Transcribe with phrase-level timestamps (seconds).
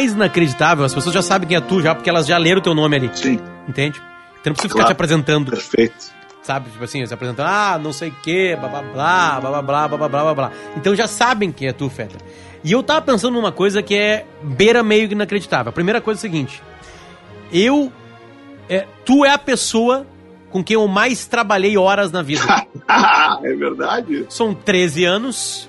[0.00, 2.62] mais inacreditável, as pessoas já sabem quem é tu, já, porque elas já leram o
[2.62, 3.10] teu nome ali.
[3.12, 3.38] Sim.
[3.68, 4.00] Entende?
[4.40, 4.86] Então não precisa ficar Claro.
[4.88, 5.50] te apresentando.
[5.50, 6.20] Perfeito.
[6.42, 6.70] Sabe?
[6.70, 9.88] Tipo assim, se apresentando, ah, não sei o que, blá blá blá, blá blá blá,
[9.88, 10.52] blá blá blá blá blá.
[10.76, 12.16] Então já sabem quem é tu, Feta.
[12.64, 15.68] E eu tava pensando numa coisa que é beira meio inacreditável.
[15.70, 16.62] A primeira coisa é a seguinte:
[17.52, 17.92] eu.
[18.68, 20.06] É, tu é a pessoa
[20.50, 22.42] com quem eu mais trabalhei horas na vida.
[23.44, 24.26] é verdade?
[24.30, 25.68] São 13 anos,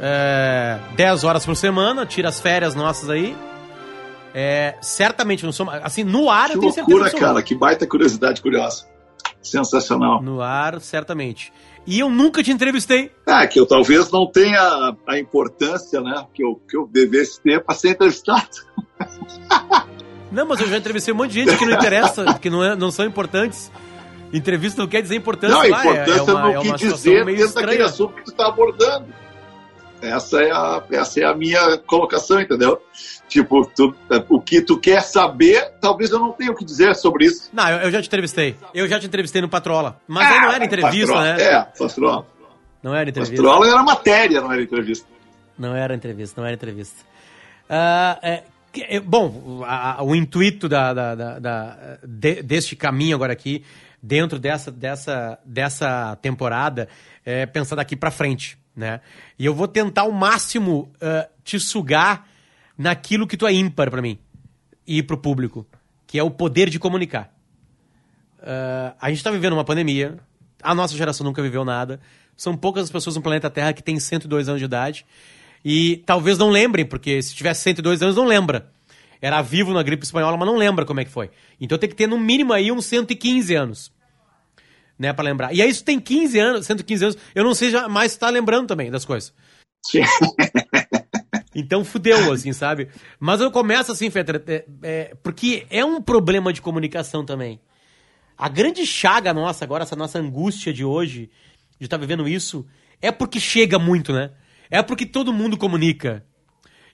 [0.00, 3.36] é, 10 horas por semana, tira as férias nossas aí.
[4.34, 5.68] É, certamente não sou.
[5.70, 7.26] Assim, no ar Que eu tenho certeza loucura, que sou.
[7.26, 7.42] cara.
[7.42, 8.86] Que baita curiosidade curiosa.
[9.42, 10.22] Sensacional.
[10.22, 11.52] No ar, certamente.
[11.86, 13.10] E eu nunca te entrevistei.
[13.26, 17.64] Ah, que eu talvez não tenha a importância, né, que eu, que eu devesse ter
[17.64, 18.46] para ser entrevistado.
[20.30, 22.76] Não, mas eu já entrevistei um monte de gente que não interessa, que não, é-
[22.76, 23.72] não são importantes.
[24.30, 25.56] Entrevista não quer dizer importância.
[25.56, 28.24] não, a lá, é- importância é, uma, no é que dizer dentro daquele assunto que
[28.24, 29.06] tu está abordando.
[30.00, 32.80] Essa é, a, essa é a minha colocação, entendeu?
[33.28, 33.94] Tipo, tu-
[34.28, 37.50] o que tu quer saber, talvez eu não tenha o que dizer sobre isso.
[37.52, 38.56] Não, eu, eu já te entrevistei.
[38.72, 40.00] Eu já te entrevistei no Patrola.
[40.06, 41.34] Mas aí não era entrevista, Patrola.
[41.36, 41.42] né?
[41.42, 42.26] É, Patrola.
[42.82, 43.36] Não era entrevista.
[43.42, 45.06] Patrola era matéria, não era entrevista.
[45.58, 47.04] Não era entrevista, não era entrevista.
[47.68, 52.76] Ah, é, que- é, bom, a- a- o intuito da, da- da- da- de- deste
[52.76, 53.64] caminho agora aqui,
[54.02, 56.88] dentro dessa, dessa, dessa temporada,
[57.26, 59.00] é pensar daqui pra frente, né?
[59.38, 62.26] E eu vou tentar ao máximo ah, te sugar
[62.76, 64.18] naquilo que tu é ímpar pra mim
[64.86, 65.66] e pro público,
[66.06, 67.34] que é o poder de comunicar.
[68.40, 70.18] Ah, a gente tá vivendo uma pandemia,
[70.62, 72.00] a nossa geração nunca viveu nada.
[72.36, 75.04] São poucas as pessoas no planeta Terra que têm 102 anos de idade.
[75.64, 78.70] E talvez não lembrem, porque se tivesse 102 anos, não lembra.
[79.20, 81.30] Era vivo na gripe espanhola, mas não lembra como é que foi.
[81.60, 83.92] Então tem que ter no mínimo aí uns 115 anos.
[84.98, 85.54] Né, pra lembrar.
[85.54, 88.66] E aí, se tem 15 anos, 115 anos, eu não sei mais se tá lembrando
[88.66, 89.32] também das coisas.
[91.54, 92.88] Então fudeu, assim, sabe?
[93.18, 97.60] Mas eu começo assim, Fetter, é, é, porque é um problema de comunicação também.
[98.36, 101.28] A grande chaga nossa agora, essa nossa angústia de hoje,
[101.76, 102.64] de estar vivendo isso,
[103.02, 104.30] é porque chega muito, né?
[104.70, 106.24] É porque todo mundo comunica.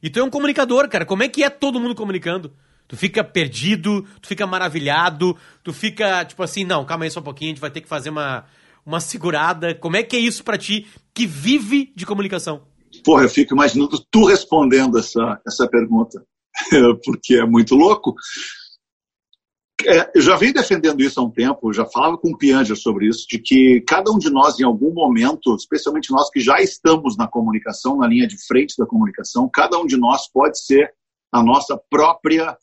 [0.03, 1.04] E tu é um comunicador, cara.
[1.04, 2.54] Como é que é todo mundo comunicando?
[2.87, 7.25] Tu fica perdido, tu fica maravilhado, tu fica tipo assim, não, calma aí só um
[7.25, 8.45] pouquinho, a gente vai ter que fazer uma,
[8.84, 9.75] uma segurada.
[9.75, 12.62] Como é que é isso pra ti que vive de comunicação?
[13.03, 16.23] Porra, eu fico imaginando tu respondendo essa, essa pergunta,
[17.05, 18.15] porque é muito louco.
[19.87, 23.09] É, eu já venho defendendo isso há um tempo, já falava com o Pianger sobre
[23.09, 27.17] isso, de que cada um de nós, em algum momento, especialmente nós que já estamos
[27.17, 30.94] na comunicação, na linha de frente da comunicação, cada um de nós pode ser
[31.33, 32.56] a nossa própria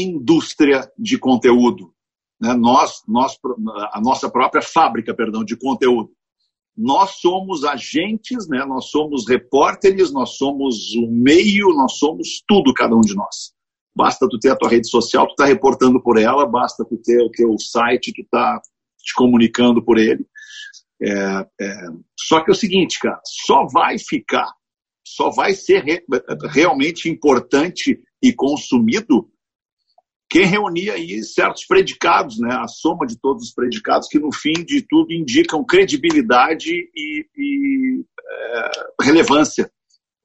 [0.00, 1.92] indústria de conteúdo.
[2.40, 2.54] Né?
[2.54, 3.38] Nós, nós,
[3.92, 6.10] a nossa própria fábrica, perdão, de conteúdo
[6.76, 8.64] nós somos agentes, né?
[8.64, 13.52] nós somos repórteres, nós somos o meio, nós somos tudo, cada um de nós.
[13.94, 17.20] Basta tu ter a tua rede social, tu tá reportando por ela, basta tu ter
[17.20, 18.60] o teu site, tu tá
[18.98, 20.24] te comunicando por ele.
[21.02, 21.74] É, é,
[22.18, 24.50] só que é o seguinte, cara, só vai ficar,
[25.04, 26.04] só vai ser re,
[26.50, 29.28] realmente importante e consumido
[30.30, 32.54] quem reunir aí certos predicados, né?
[32.54, 38.00] a soma de todos os predicados que no fim de tudo indicam credibilidade e, e
[38.00, 38.70] é,
[39.02, 39.68] relevância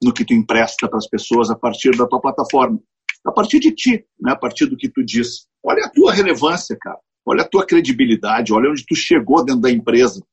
[0.02, 2.80] no que tu empresta para as pessoas a partir da tua plataforma,
[3.26, 4.34] a partir de ti, né?
[4.34, 5.48] a partir do que tu diz.
[5.64, 7.00] Olha a tua relevância, cara.
[7.26, 10.24] Olha a tua credibilidade, olha onde tu chegou dentro da empresa.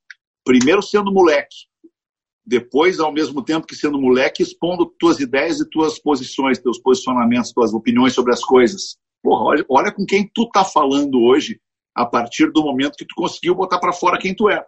[0.45, 1.57] Primeiro sendo moleque,
[2.45, 7.53] depois, ao mesmo tempo que sendo moleque, expondo tuas ideias e tuas posições, teus posicionamentos,
[7.53, 8.99] tuas opiniões sobre as coisas.
[9.23, 11.61] Porra, olha, com quem tu tá falando hoje
[11.95, 14.65] a partir do momento que tu conseguiu botar para fora quem tu é.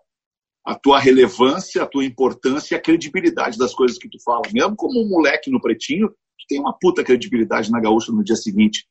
[0.65, 4.43] A tua relevância, a tua importância e a credibilidade das coisas que tu fala.
[4.53, 8.37] Mesmo como um moleque no pretinho, tu tem uma puta credibilidade na gaúcha no dia
[8.37, 8.87] seguinte.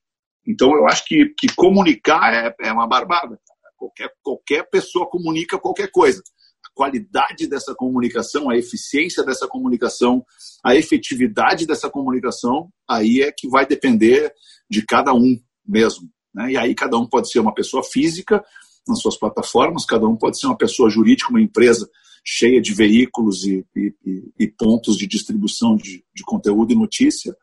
[0.46, 3.40] Então eu acho que, que comunicar é, é uma barbada.
[3.78, 6.22] Qualquer, qualquer pessoa comunica qualquer coisa.
[6.66, 10.24] A qualidade dessa comunicação, a eficiência dessa comunicação,
[10.64, 14.34] a efetividade dessa comunicação, aí é que vai depender
[14.70, 16.10] de cada um mesmo.
[16.34, 16.52] Né?
[16.52, 18.44] E aí cada um pode ser uma pessoa física
[18.88, 21.90] nas suas plataformas, cada um pode ser uma pessoa jurídica, uma empresa
[22.24, 23.94] cheia de veículos e, e,
[24.40, 27.36] e pontos de distribuição de, de, conteúdo e notícia.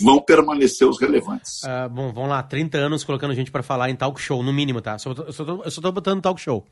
[0.00, 1.62] Vão permanecer os relevantes.
[1.62, 4.80] Uh, bom, vamos lá, 30 anos colocando gente para falar em talk show, no mínimo,
[4.80, 4.96] tá?
[4.98, 6.64] Só, eu, só tô, eu só tô botando talk show.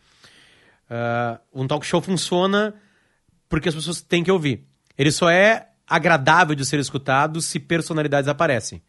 [0.91, 2.75] Uh, um talk show funciona
[3.49, 4.67] porque as pessoas têm que ouvir.
[4.97, 8.81] Ele só é agradável de ser escutado se personalidades aparecem.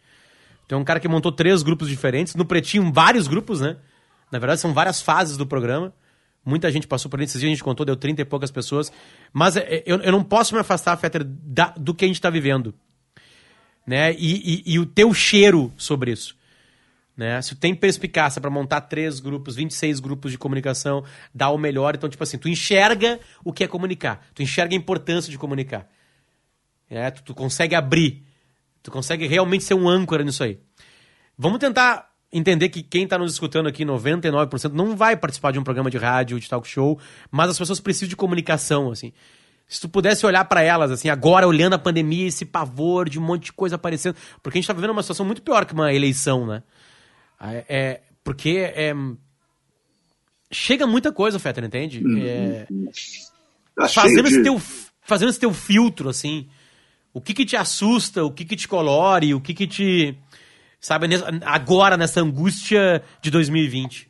[0.72, 3.76] Tem um cara que montou três grupos diferentes, no Pretinho, vários grupos, né?
[4.32, 5.94] Na verdade, são várias fases do programa.
[6.46, 8.90] Muita gente passou por ele, esses dias a gente contou, deu 30 e poucas pessoas.
[9.34, 12.74] Mas eu, eu não posso me afastar, Fetter, da, do que a gente está vivendo.
[13.86, 14.14] né?
[14.14, 16.38] E, e, e o teu cheiro sobre isso.
[17.18, 17.42] Né?
[17.42, 21.04] Se tu tem perspicácia para montar três grupos, 26 grupos de comunicação,
[21.36, 21.96] dá o melhor.
[21.96, 24.26] Então, tipo assim, tu enxerga o que é comunicar.
[24.34, 25.90] Tu enxerga a importância de comunicar.
[26.90, 28.31] É, tu, tu consegue abrir.
[28.84, 30.60] Tu consegue realmente ser um âncora nisso aí.
[31.38, 35.64] Vamos tentar entender que quem está nos escutando aqui, 99%, não vai participar de um
[35.64, 37.00] programa de rádio, de talk show,
[37.30, 39.12] mas as pessoas precisam de comunicação, assim.
[39.68, 43.22] Se tu pudesse olhar para elas, assim, agora olhando a pandemia, esse pavor de um
[43.22, 45.94] monte de coisa aparecendo, porque a gente está vivendo uma situação muito pior que uma
[45.94, 46.64] eleição, né?
[47.40, 48.94] É, é porque é,
[50.52, 52.04] chega muita coisa, Fetter, entende?
[52.06, 52.22] Uhum.
[52.22, 52.68] É,
[53.90, 54.62] fazendo, esse teu,
[55.02, 56.50] fazendo esse teu filtro, assim,
[57.14, 60.18] o que que te assusta, o que que te colore, o que que te
[60.80, 61.08] sabe,
[61.46, 64.10] agora nessa angústia de 2020?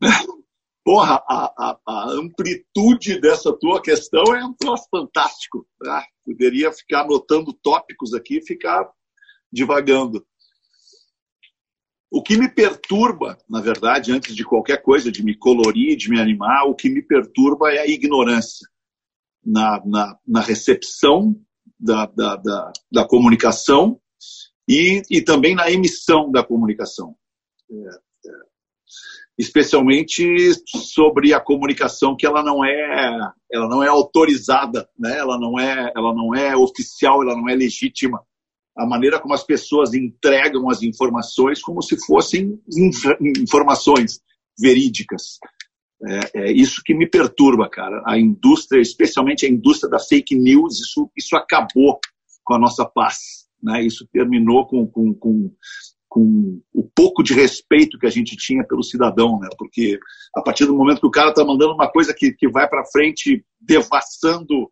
[0.84, 5.64] Porra, a, a, a, amplitude dessa tua questão é um troço fantástico.
[5.80, 6.02] Né?
[6.24, 8.90] Poderia ficar anotando tópicos aqui e ficar
[9.50, 10.26] divagando.
[12.10, 16.20] O que me perturba, na verdade, antes de qualquer coisa, de me colorir, de me
[16.20, 18.68] animar, o que me perturba é a ignorância
[19.44, 21.40] na, na, na recepção
[21.82, 24.00] da, da, da, da comunicação
[24.68, 27.16] e, e também na emissão da comunicação.
[27.70, 28.52] É, é,
[29.38, 35.18] especialmente sobre a comunicação que ela não é ela não é autorizada, né?
[35.18, 38.22] ela, não é, ela não é oficial, ela não é legítima.
[38.76, 44.20] A maneira como as pessoas entregam as informações como se fossem inf informações
[44.58, 45.38] verídicas.
[46.04, 48.02] É, é, isso que me perturba, cara.
[48.06, 51.98] A indústria, especialmente a indústria da fake news, isso, isso acabou
[52.44, 53.42] com a nossa paz.
[53.62, 53.84] Né?
[53.84, 55.54] Isso terminou com, com, com,
[56.08, 59.48] com o pouco de respeito que a gente tinha pelo cidadão, né?
[59.56, 59.98] porque
[60.36, 62.84] a partir do momento que o cara está mandando uma coisa que, que vai para
[62.86, 64.70] frente devastando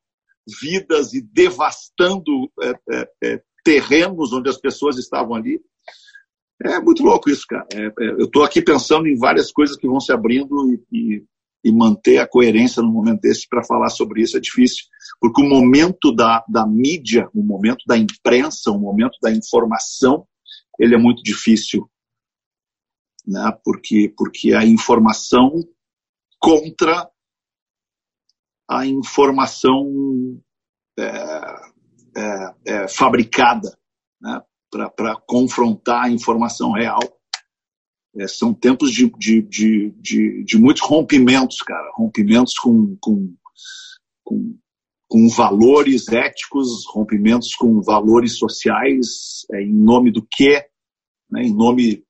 [0.61, 5.61] vidas e devastando é, é, é, terrenos onde as pessoas estavam ali,
[6.63, 7.67] é muito louco isso, cara.
[7.73, 11.25] É, é, eu estou aqui pensando em várias coisas que vão se abrindo e, e,
[11.65, 14.85] e manter a coerência no momento desse para falar sobre isso é difícil,
[15.21, 20.27] porque o momento da, da mídia, o momento da imprensa, o momento da informação,
[20.79, 21.91] ele é muito difícil,
[23.27, 23.57] né?
[23.65, 25.53] porque, porque a informação
[26.39, 27.11] contra
[28.69, 30.41] a informação
[30.99, 31.05] é,
[32.17, 33.77] é, é fabricada
[34.21, 34.41] né?
[34.71, 37.01] Para confrontar a informação real.
[38.17, 41.91] É, são tempos de, de, de, de, de muitos rompimentos, cara.
[41.95, 43.35] Rompimentos com, com,
[44.25, 44.59] com,
[45.09, 50.65] com valores éticos, rompimentos com valores sociais, é, em nome do quê?
[51.31, 52.05] Né, em nome,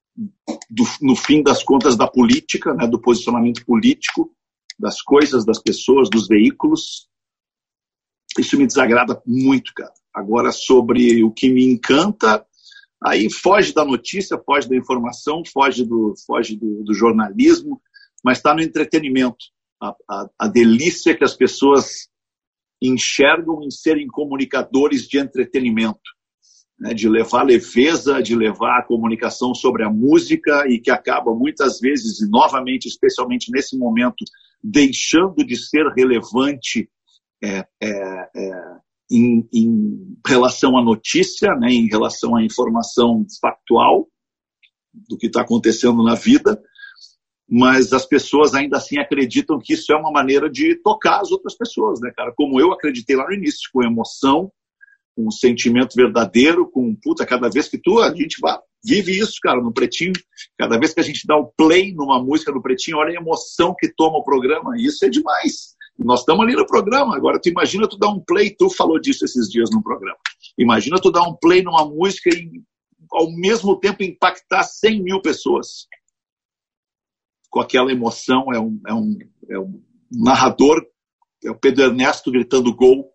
[0.71, 4.35] do, no fim das contas, da política, né, do posicionamento político,
[4.79, 7.09] das coisas, das pessoas, dos veículos.
[8.39, 9.93] Isso me desagrada muito, cara.
[10.15, 12.47] Agora, sobre o que me encanta,
[13.03, 17.81] Aí foge da notícia, foge da informação, foge do, foge do, do jornalismo,
[18.23, 19.47] mas está no entretenimento.
[19.81, 22.09] A, a, a, delícia que as pessoas
[22.83, 26.01] enxergam em serem comunicadores de entretenimento,
[26.79, 26.93] né?
[26.93, 32.21] de levar leveza, de levar a comunicação sobre a música e que acaba muitas vezes,
[32.21, 34.23] e novamente, especialmente nesse momento,
[34.63, 36.91] deixando de ser relevante
[37.43, 38.51] é, é, é,
[39.11, 44.09] em, em relação à notícia, né, em relação à informação factual
[45.09, 46.61] do que está acontecendo na vida,
[47.49, 51.57] mas as pessoas ainda assim acreditam que isso é uma maneira de tocar as outras
[51.57, 52.33] pessoas, né, cara?
[52.37, 54.53] Como eu acreditei lá no início, com emoção,
[55.17, 59.39] com um sentimento verdadeiro, com puta, cada vez que tu, a gente vai, vive isso,
[59.43, 60.13] cara, no Pretinho,
[60.57, 63.75] cada vez que a gente dá o play numa música no Pretinho, olha a emoção
[63.77, 65.75] que toma o programa, isso é demais.
[66.05, 67.15] Nós estamos ali no programa.
[67.15, 70.19] Agora, tu imagina tu dar um play, tu falou disso esses dias no programa.
[70.59, 72.63] Imagina tu dar um play numa música e,
[73.13, 75.87] ao mesmo tempo, impactar 100 mil pessoas.
[77.51, 79.19] Com aquela emoção, é um, é um,
[79.51, 80.83] é um narrador,
[81.45, 83.13] é o Pedro Ernesto gritando gol,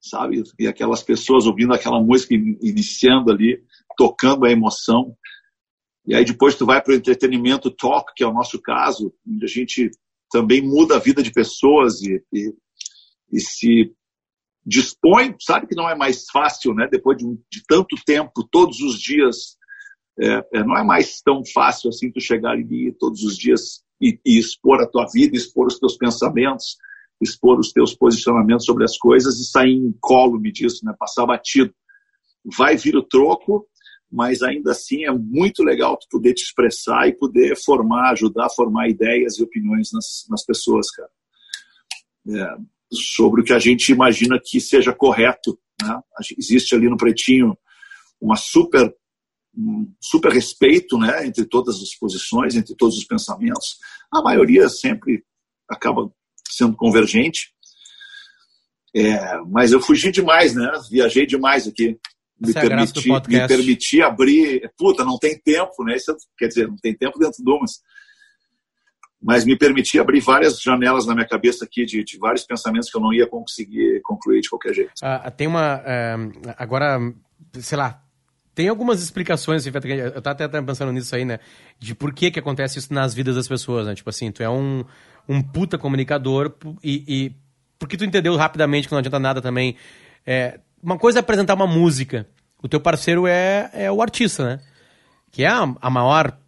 [0.00, 0.42] sabe?
[0.58, 3.62] E aquelas pessoas ouvindo aquela música iniciando ali,
[3.96, 5.14] tocando a emoção.
[6.06, 9.44] E aí depois tu vai para o entretenimento talk, que é o nosso caso, onde
[9.44, 9.90] a gente
[10.30, 12.52] também muda a vida de pessoas e, e,
[13.32, 13.94] e se
[14.64, 16.88] dispõe, sabe que não é mais fácil, né?
[16.90, 19.56] Depois de, de tanto tempo, todos os dias,
[20.18, 24.18] é, é, não é mais tão fácil assim tu chegar ali todos os dias e,
[24.24, 26.76] e, expor a tua vida, expor os teus pensamentos,
[27.20, 30.94] expor os teus posicionamentos sobre as coisas e sair incólume disso, né?
[30.98, 31.74] Passar batido.
[32.56, 33.66] Vai vir o troco,
[34.14, 38.88] mas ainda assim é muito legal poder te expressar e poder formar, ajudar a formar
[38.88, 41.10] ideias e opiniões nas, nas pessoas, cara.
[42.28, 42.56] É,
[42.92, 45.58] sobre o que a gente imagina que seja correto.
[45.82, 46.00] Né?
[46.38, 47.58] Existe ali no Pretinho
[48.20, 48.94] uma super
[49.56, 53.78] um super respeito né, entre todas as posições, entre todos os pensamentos.
[54.12, 55.24] A maioria sempre
[55.68, 56.08] acaba
[56.48, 57.52] sendo convergente.
[58.94, 60.70] É, mas eu fugi demais, né?
[60.88, 61.98] Viajei demais aqui.
[62.40, 63.52] Me é a graça do permiti, podcast.
[63.52, 64.70] me permiti abrir.
[64.76, 65.96] Puta, não tem tempo, né?
[65.96, 67.80] Isso, quer dizer, não tem tempo dentro de umas.
[69.22, 72.96] Mas me permiti abrir várias janelas na minha cabeça aqui de, de vários pensamentos que
[72.96, 74.92] eu não ia conseguir concluir de qualquer jeito.
[75.02, 75.82] Ah, tem uma.
[75.86, 76.16] eh,
[76.58, 76.98] agora,
[77.54, 78.02] sei lá.
[78.54, 81.40] Tem algumas explicações, eu tava até pensando nisso aí, né?
[81.78, 83.94] De por que que acontece isso nas vidas das pessoas, né?
[83.96, 84.84] Tipo assim, tu é um,
[85.28, 87.32] um puta comunicador e, e
[87.78, 89.74] porque tu entendeu rapidamente que não adianta nada também.
[90.24, 92.28] É, uma coisa é apresentar uma música.
[92.62, 94.60] O teu parceiro é, é o artista, né?
[95.30, 96.38] Que é a, a maior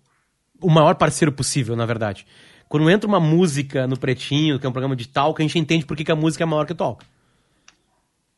[0.61, 2.27] o maior parceiro possível, na verdade.
[2.69, 5.87] Quando entra uma música no Pretinho, que é um programa de talk, a gente entende
[5.87, 7.05] por que, que a música é maior que o talk.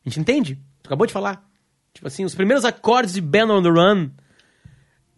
[0.05, 0.55] A gente entende.
[0.83, 1.43] Tu acabou de falar.
[1.93, 4.09] Tipo assim, os primeiros acordes de Band on the Run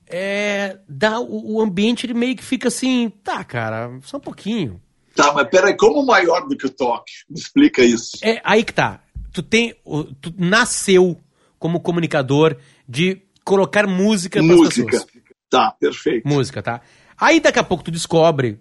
[0.07, 4.81] é, dá, o, o ambiente ele meio que fica assim, tá, cara, só um pouquinho.
[5.15, 7.11] Tá, mas peraí, como maior do que o toque?
[7.29, 8.17] Me explica isso.
[8.21, 9.01] É aí que tá.
[9.31, 9.75] Tu tem,
[10.19, 11.17] tu nasceu
[11.57, 12.57] como comunicador
[12.87, 14.85] de colocar música para Música.
[14.91, 15.07] pessoas.
[15.49, 16.27] Tá, perfeito.
[16.27, 16.81] Música, tá?
[17.17, 18.59] Aí daqui a pouco tu descobre,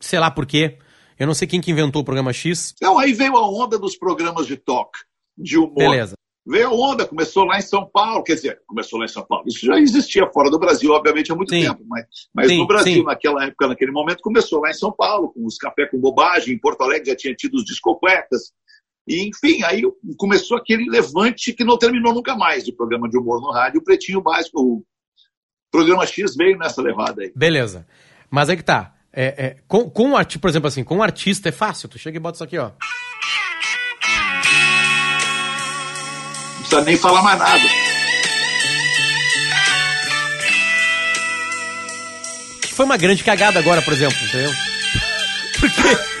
[0.00, 0.78] sei lá por quê,
[1.18, 2.74] eu não sei quem que inventou o programa X.
[2.76, 4.90] Então, aí veio a onda dos programas de talk,
[5.36, 5.74] de humor.
[5.76, 6.14] Beleza.
[6.46, 9.44] Veio a onda, começou lá em São Paulo, quer dizer, começou lá em São Paulo.
[9.48, 11.62] Isso já existia fora do Brasil, obviamente, há muito Sim.
[11.62, 13.02] tempo, mas, mas Sim, no Brasil, sim.
[13.04, 16.58] naquela época, naquele momento, começou lá em São Paulo, com os Café com Bobagem, em
[16.58, 18.52] Porto Alegre já tinha tido os discocuecas,
[19.06, 19.82] e enfim, aí
[20.16, 23.84] começou aquele levante que não terminou nunca mais de programa de humor no rádio, o
[23.84, 24.84] Pretinho Básico, o
[25.70, 27.32] programa X veio nessa levada aí.
[27.34, 27.86] Beleza.
[28.28, 28.94] Mas aí que tá.
[29.12, 31.88] É, é, com, com um artista, por exemplo, assim, com um artista é fácil.
[31.88, 32.72] Tu chega e bota isso aqui, ó.
[36.54, 37.62] Não precisa nem falar mais nada.
[42.72, 44.50] Foi uma grande cagada agora, por exemplo, entendeu?
[45.58, 46.15] Porque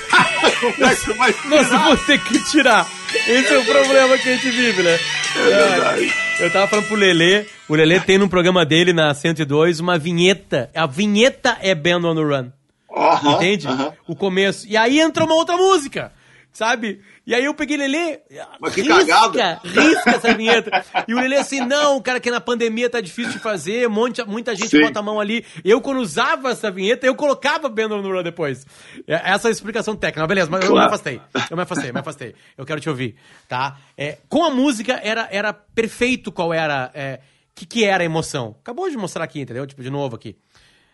[0.78, 2.86] Mais nós vamos ter que tirar.
[3.26, 4.98] Esse é o problema que a gente vive, né?
[5.36, 6.14] É verdade.
[6.40, 10.70] Eu tava falando pro Lelê, o Lelê tem no programa dele, na 102, uma vinheta.
[10.74, 12.50] A vinheta é Band on the Run.
[12.94, 13.66] Aham, Entende?
[13.66, 13.92] aham.
[14.06, 14.66] O começo.
[14.68, 16.12] E aí entra uma outra música,
[16.52, 17.00] sabe?
[17.26, 18.20] E aí eu peguei Lelê.
[18.60, 19.60] Mas que risca, cagada.
[19.64, 20.70] risca essa vinheta.
[21.08, 24.54] E o Lelê assim, não, cara, que na pandemia tá difícil de fazer, monte, muita
[24.54, 24.82] gente Sim.
[24.82, 25.44] bota a mão ali.
[25.64, 28.64] Eu, quando usava essa vinheta, eu colocava Band on the Run depois.
[29.08, 30.24] É- Essa é a explicação técnica.
[30.26, 30.86] Beleza, mas eu me Claro.
[30.86, 31.20] afastei.
[31.50, 32.34] Eu me afastei, me afastei.
[32.56, 33.16] Eu quero te ouvir,
[33.48, 33.76] tá?
[33.98, 36.92] É, com a música era, era perfeito qual era.
[36.94, 37.18] É,
[37.56, 38.54] que, que era a emoção.
[38.60, 39.66] Acabou de mostrar aqui, entendeu?
[39.66, 40.36] Tipo, de novo aqui.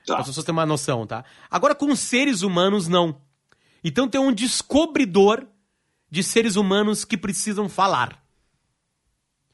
[0.06, 0.16] Tá.
[0.18, 1.24] As pessoas têm uma noção, tá?
[1.50, 3.20] Agora, com seres humanos, não.
[3.84, 5.44] Então tem um descobridor
[6.12, 8.22] de seres humanos que precisam falar.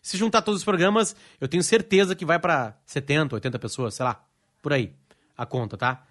[0.03, 4.05] Se juntar todos os programas, eu tenho certeza que vai pra 70, 80 pessoas, sei
[4.05, 4.21] lá,
[4.61, 4.93] por aí,
[5.37, 6.05] a conta, tá?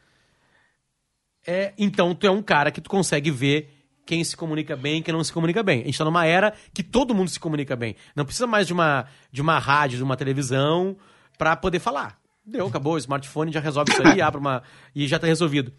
[1.46, 3.74] É, então tu é um cara que tu consegue ver
[4.06, 5.82] quem se comunica bem e quem não se comunica bem.
[5.82, 7.98] A gente tá numa era que todo mundo se comunica bem.
[8.16, 10.96] Não precisa mais de uma, de uma rádio, de uma televisão
[11.38, 12.18] pra poder falar.
[12.46, 14.64] Deu, acabou, o smartphone já resolve isso aí, abre uma.
[14.96, 15.74] e já tá resolvido.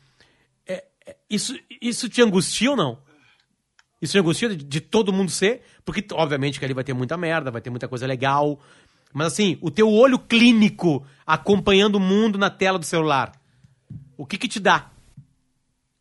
[0.67, 3.08] É, é, isso, isso te angustia ou não?
[4.01, 5.63] Isso te angustia de, de todo mundo ser?
[5.85, 8.61] Porque, obviamente, que ali vai ter muita merda, vai ter muita coisa legal.
[9.13, 13.33] Mas assim, o teu olho clínico acompanhando o mundo na tela do celular,
[14.17, 14.91] o que que te dá?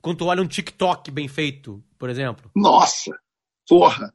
[0.01, 2.49] Quando tu olha um TikTok bem feito, por exemplo.
[2.55, 3.11] Nossa,
[3.67, 4.13] porra.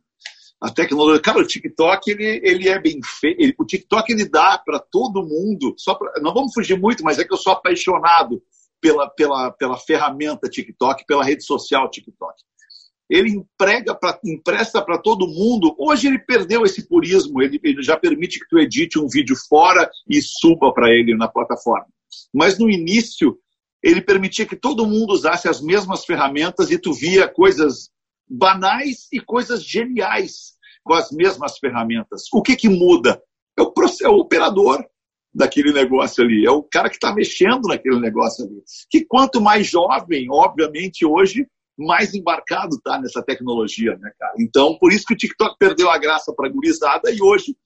[0.60, 3.54] A tecnologia, cara, o TikTok ele, ele é bem feito.
[3.58, 5.74] O TikTok ele dá para todo mundo.
[5.76, 8.40] Só pra, não vamos fugir muito, mas é que eu sou apaixonado
[8.80, 12.34] pela, pela, pela ferramenta TikTok, pela rede social TikTok.
[13.08, 15.74] Ele emprega pra, empresta para todo mundo.
[15.78, 17.42] Hoje ele perdeu esse purismo.
[17.42, 21.28] Ele, ele já permite que tu edite um vídeo fora e suba para ele na
[21.28, 21.88] plataforma.
[22.32, 23.38] Mas no início
[23.82, 27.90] ele permitia que todo mundo usasse as mesmas ferramentas e tu via coisas
[28.28, 30.52] banais e coisas geniais
[30.84, 32.22] com as mesmas ferramentas.
[32.32, 33.20] O que que muda?
[33.58, 34.84] É o, é o operador
[35.34, 38.62] daquele negócio ali, é o cara que está mexendo naquele negócio ali.
[38.90, 41.46] Que quanto mais jovem, obviamente, hoje,
[41.78, 44.34] mais embarcado está nessa tecnologia, né, cara?
[44.38, 47.56] Então, por isso que o TikTok perdeu a graça para a gurizada e hoje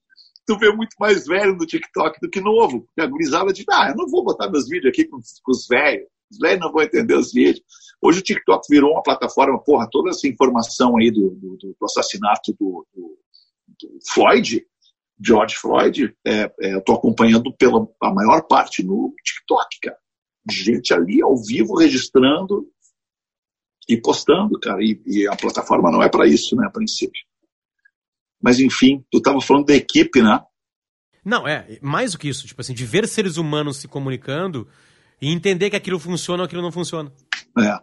[0.47, 2.83] tu vê muito mais velho no TikTok do que novo.
[2.83, 5.67] Porque a gurizada diz, ah, eu não vou botar meus vídeos aqui com, com os
[5.67, 6.07] velhos.
[6.31, 7.65] Os velhos não vão entender os vídeos.
[8.01, 12.53] Hoje o TikTok virou uma plataforma, porra, toda essa informação aí do, do, do assassinato
[12.59, 13.19] do, do,
[13.69, 14.65] do Floyd,
[15.25, 19.99] George Floyd, é, é, eu tô acompanhando pela a maior parte no TikTok, cara.
[20.49, 22.69] Gente ali ao vivo registrando
[23.88, 24.83] e postando, cara.
[24.83, 27.23] E, e a plataforma não é para isso, né, a princípio.
[28.43, 30.40] Mas enfim, tu estava falando da equipe, né?
[31.25, 34.69] Não, é, mais do que isso, tipo assim, de ver seres humanos se comunicando
[35.21, 37.12] e entender que aquilo funciona ou aquilo não funciona.
[37.59, 37.78] É.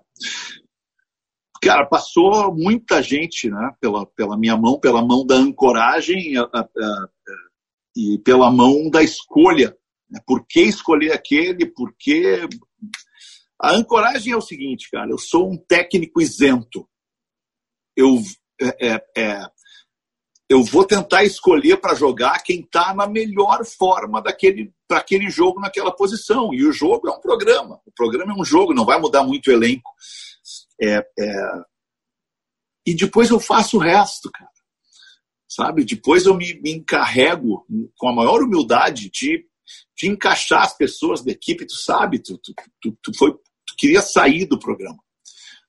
[1.61, 6.61] Cara, passou muita gente, né, pela, pela minha mão, pela mão da ancoragem a, a,
[6.61, 7.07] a,
[7.95, 9.75] e pela mão da escolha.
[10.09, 10.19] Né?
[10.25, 11.65] Por que escolher aquele?
[11.65, 12.47] Por que.
[13.63, 16.85] A ancoragem é o seguinte, cara, eu sou um técnico isento.
[17.95, 18.21] Eu,
[18.59, 19.45] é, é, é
[20.49, 25.61] eu vou tentar escolher para jogar quem está na melhor forma daquele para aquele jogo
[25.61, 26.53] naquela posição.
[26.53, 27.79] E o jogo é um programa.
[27.85, 29.89] O programa é um jogo, não vai mudar muito o elenco.
[30.81, 31.33] É, é...
[32.85, 34.51] E depois eu faço o resto, cara.
[35.49, 35.85] Sabe?
[35.85, 37.65] Depois eu me, me encarrego
[37.95, 39.47] com a maior humildade de,
[39.97, 41.65] de encaixar as pessoas da equipe.
[41.65, 43.33] Tu sabe, tu, tu, tu, tu, foi,
[43.73, 44.97] tu queria sair do programa.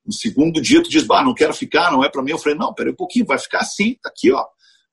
[0.04, 2.32] No segundo dia tu diz, bah, não quero ficar, não é para mim.
[2.32, 4.44] Eu falei, não, peraí um pouquinho, vai ficar assim, tá aqui, ó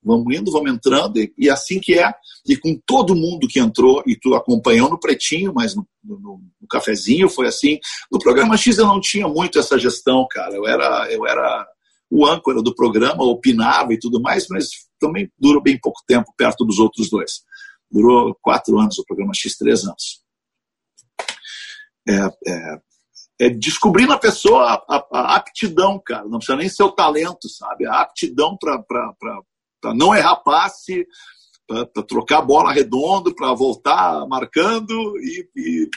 [0.03, 2.11] vamos indo, vamos entrando, e, e, assim que é,
[2.47, 6.17] e com todo mundo que entrou, e tu acompanhou no Pretinho, mas no, no,
[6.59, 7.79] no, cafezinho foi assim.
[8.11, 11.67] No programa X eu não tinha muito essa gestão, cara, eu era, eu era
[12.09, 16.65] o âncora do programa, opinava e tudo mais, mas também durou bem pouco tempo perto
[16.65, 17.43] dos outros dois.
[17.89, 20.21] Durou quatro anos o programa X, três anos.
[22.07, 22.77] É, é,
[23.41, 26.23] é descobrir na pessoa a, a, a, aptidão, cara.
[26.25, 27.87] Não precisa nem ser o talento, sabe?
[27.87, 31.07] A aptidão para não errar passe,
[31.65, 35.89] para trocar a bola redondo, para voltar marcando e, e,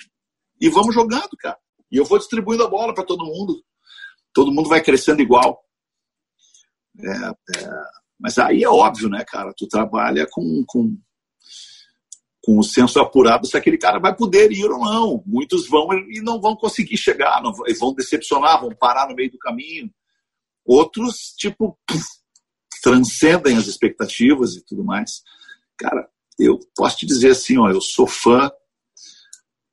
[0.59, 1.59] e, vamos jogando, cara.
[1.93, 3.63] E eu vou distribuindo a bola para todo mundo.
[4.33, 5.63] Todo mundo vai crescendo igual.
[6.99, 7.71] É, é,
[8.19, 9.53] mas aí é óbvio, né, cara?
[9.55, 10.97] Tu trabalha com, com,
[12.45, 15.25] com o senso apurado se aquele cara vai poder ir ou não.
[15.27, 19.39] Muitos vão e não vão conseguir chegar, não, vão decepcionar, vão parar no meio do
[19.39, 19.91] caminho.
[20.65, 21.79] Outros, tipo,
[22.83, 25.23] transcendem as expectativas e tudo mais.
[25.79, 26.07] Cara,
[26.39, 28.53] eu posso te dizer assim, ó, eu sou fã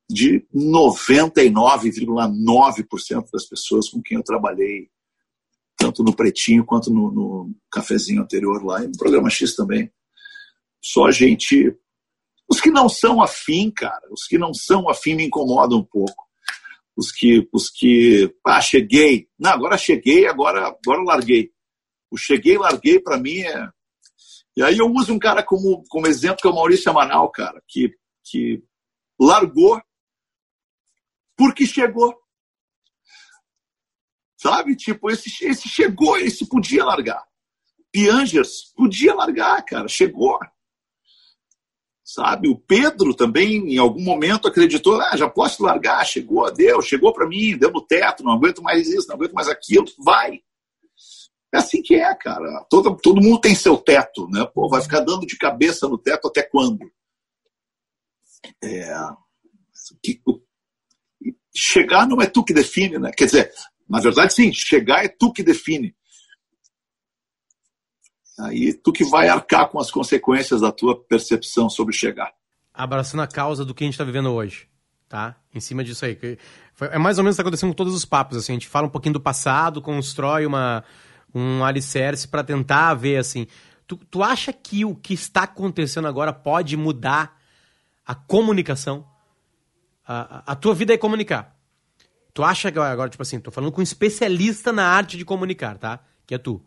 [0.10, 4.90] de 99,9% das pessoas com quem eu trabalhei,
[5.78, 9.92] tanto no Pretinho quanto no, no cafezinho anterior lá, e no programa X também.
[10.82, 11.78] Só gente.
[12.52, 16.28] Os que não são afim, cara, os que não são afim me incomodam um pouco.
[16.98, 19.30] Os que, os que, ah, cheguei.
[19.40, 21.50] Não, agora cheguei, agora, agora larguei.
[22.12, 23.70] O cheguei, larguei, para mim é.
[24.58, 27.64] E aí eu uso um cara como, como exemplo, que é o Maurício Amanal, cara,
[27.66, 27.90] que,
[28.26, 28.62] que
[29.18, 29.82] largou
[31.38, 32.14] porque chegou.
[34.36, 34.76] Sabe?
[34.76, 37.24] Tipo, esse, esse chegou, esse podia largar.
[37.94, 40.38] Piangers podia largar, cara, chegou.
[42.14, 42.50] Sabe?
[42.50, 47.26] O Pedro também, em algum momento, acreditou: ah, já posso largar, chegou, deu, chegou para
[47.26, 50.42] mim, deu no teto, não aguento mais isso, não aguento mais aquilo, vai.
[51.54, 52.66] É assim que é, cara.
[52.70, 54.46] Todo, todo mundo tem seu teto, né?
[54.54, 56.80] Pô, vai ficar dando de cabeça no teto até quando?
[58.62, 58.94] É,
[60.04, 60.22] que,
[61.56, 63.12] chegar não é tu que define, né?
[63.16, 63.54] Quer dizer,
[63.90, 65.96] na verdade, sim, chegar é tu que define.
[68.42, 72.32] Aí tu que vai arcar com as consequências da tua percepção sobre chegar.
[72.74, 74.68] Abraçando a causa do que a gente está vivendo hoje,
[75.08, 75.36] tá?
[75.54, 76.18] Em cima disso aí.
[76.80, 78.38] É mais ou menos o que está acontecendo com todos os papos.
[78.38, 80.84] Assim, a gente fala um pouquinho do passado, constrói uma,
[81.36, 83.46] um alicerce para tentar ver assim.
[83.86, 87.38] Tu, tu acha que o que está acontecendo agora pode mudar
[88.06, 89.06] a comunicação?
[90.08, 91.56] A, a, tua vida é comunicar.
[92.34, 95.78] Tu acha que agora, tipo assim, tô falando com um especialista na arte de comunicar,
[95.78, 96.00] tá?
[96.26, 96.66] Que é tu.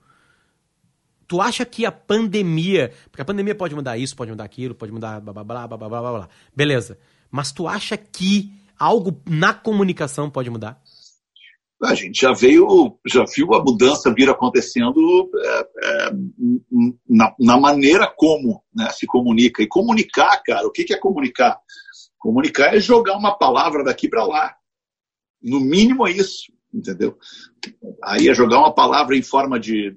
[1.26, 2.92] Tu acha que a pandemia.
[3.10, 5.76] Porque a pandemia pode mudar isso, pode mudar aquilo, pode mudar blá blá blá blá
[5.76, 6.28] blá blá blá.
[6.54, 6.98] Beleza.
[7.30, 10.80] Mas tu acha que algo na comunicação pode mudar?
[11.82, 16.10] a gente já veio, já viu a mudança vir acontecendo é, é,
[17.08, 19.62] na, na, maneira como né, se comunica.
[19.62, 21.58] E comunicar, cara, o que, que é comunicar?
[22.18, 24.54] Comunicar é jogar uma palavra daqui para lá.
[25.42, 27.18] No mínimo é isso, entendeu?
[28.02, 29.96] Aí é jogar uma palavra em forma de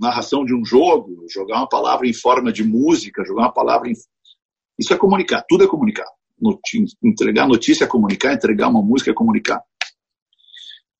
[0.00, 3.94] narração de um jogo, jogar uma palavra em forma de música, jogar uma palavra em.
[4.78, 6.06] Isso é comunicar, tudo é comunicar.
[7.04, 9.62] Entregar notícia é comunicar, entregar uma música é comunicar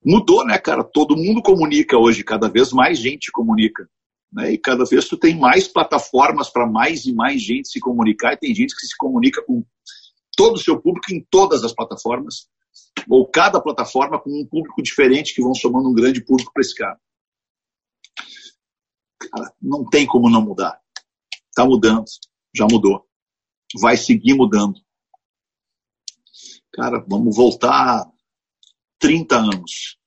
[0.05, 0.83] mudou, né, cara?
[0.83, 3.87] Todo mundo comunica hoje, cada vez mais gente comunica.
[4.31, 4.53] Né?
[4.53, 8.37] E cada vez tu tem mais plataformas para mais e mais gente se comunicar, e
[8.37, 9.63] tem gente que se comunica com
[10.35, 12.47] todo o seu público em todas as plataformas,
[13.07, 16.75] ou cada plataforma com um público diferente que vão somando um grande público para esse
[16.75, 16.97] cara.
[19.31, 20.79] Cara, não tem como não mudar.
[21.49, 22.05] Está mudando,
[22.55, 23.07] já mudou.
[23.79, 24.79] Vai seguir mudando.
[26.71, 28.05] Cara, vamos voltar
[28.99, 29.97] 30 anos.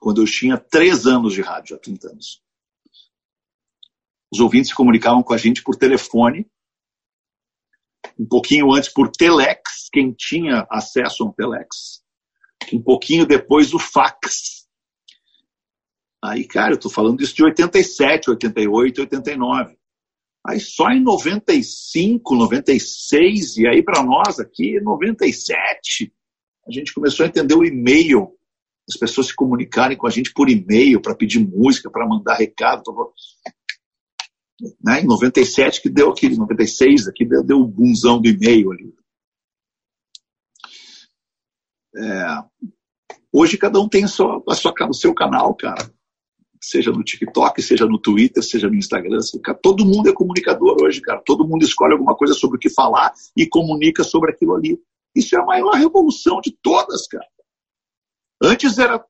[0.00, 2.42] Quando eu tinha 3 anos de rádio, há 30 anos.
[4.32, 6.48] Os ouvintes se comunicavam com a gente por telefone
[8.18, 12.02] um pouquinho antes por telex, quem tinha acesso a um telex.
[12.72, 14.63] Um pouquinho depois o fax.
[16.24, 19.76] Aí, cara, eu estou falando isso de 87, 88, 89.
[20.46, 26.14] Aí só em 95, 96, e aí para nós aqui, 97,
[26.66, 28.34] a gente começou a entender o e-mail,
[28.88, 32.84] as pessoas se comunicarem com a gente por e-mail, para pedir música, para mandar recado.
[34.82, 35.02] Né?
[35.02, 38.94] Em 97 que deu aquele, 96 aqui deu, deu um bunzão do e-mail ali.
[41.96, 42.26] É,
[43.30, 45.92] hoje cada um tem a sua, a sua, o seu canal, cara
[46.68, 49.18] seja no TikTok, seja no Twitter, seja no Instagram.
[49.18, 51.20] Assim, cara, todo mundo é comunicador hoje, cara.
[51.24, 54.78] Todo mundo escolhe alguma coisa sobre o que falar e comunica sobre aquilo ali.
[55.14, 57.26] Isso é a maior revolução de todas, cara.
[58.42, 59.04] Antes era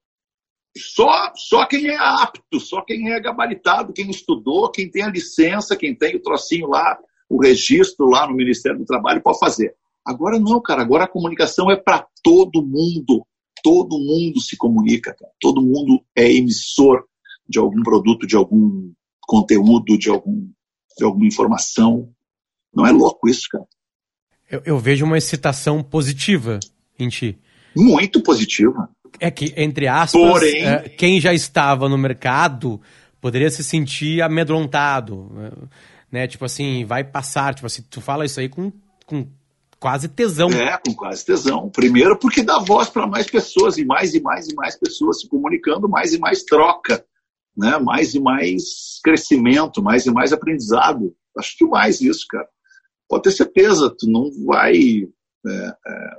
[0.76, 5.76] só, só quem é apto, só quem é gabaritado, quem estudou, quem tem a licença,
[5.76, 9.74] quem tem o trocinho lá, o registro lá no Ministério do Trabalho pode fazer.
[10.04, 10.82] Agora não, cara.
[10.82, 13.24] Agora a comunicação é para todo mundo.
[13.62, 15.32] Todo mundo se comunica, cara.
[15.40, 17.04] Todo mundo é emissor
[17.48, 20.48] de algum produto, de algum conteúdo, de, algum,
[20.96, 22.08] de alguma informação.
[22.74, 23.64] Não é louco isso, cara.
[24.50, 26.60] Eu, eu vejo uma excitação positiva
[26.98, 27.38] em ti.
[27.76, 28.88] Muito positiva.
[29.20, 30.64] É que, entre aspas, Porém...
[30.64, 32.80] é, quem já estava no mercado
[33.20, 35.30] poderia se sentir amedrontado.
[36.10, 36.26] Né?
[36.26, 37.54] Tipo assim, vai passar.
[37.54, 38.72] Tipo assim, tu fala isso aí com,
[39.06, 39.26] com
[39.78, 40.48] quase tesão.
[40.50, 41.70] É, com quase tesão.
[41.70, 45.28] Primeiro porque dá voz para mais pessoas, e mais e mais e mais pessoas se
[45.28, 47.04] comunicando, mais e mais troca
[47.56, 47.78] né?
[47.78, 51.16] mais e mais crescimento, mais e mais aprendizado.
[51.36, 52.48] Acho que mais isso, cara.
[53.08, 54.76] Pode ter certeza, tu não vai
[55.46, 56.16] é, é,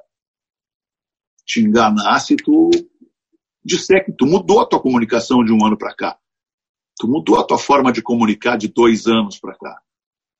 [1.45, 2.69] te enganar se tu
[3.63, 6.17] disser que tu mudou a tua comunicação de um ano para cá.
[6.97, 9.81] Tu mudou a tua forma de comunicar de dois anos para cá.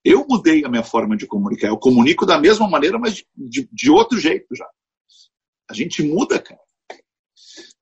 [0.03, 1.67] Eu mudei a minha forma de comunicar.
[1.67, 4.67] Eu comunico da mesma maneira, mas de, de outro jeito já.
[5.69, 6.64] A gente muda, cara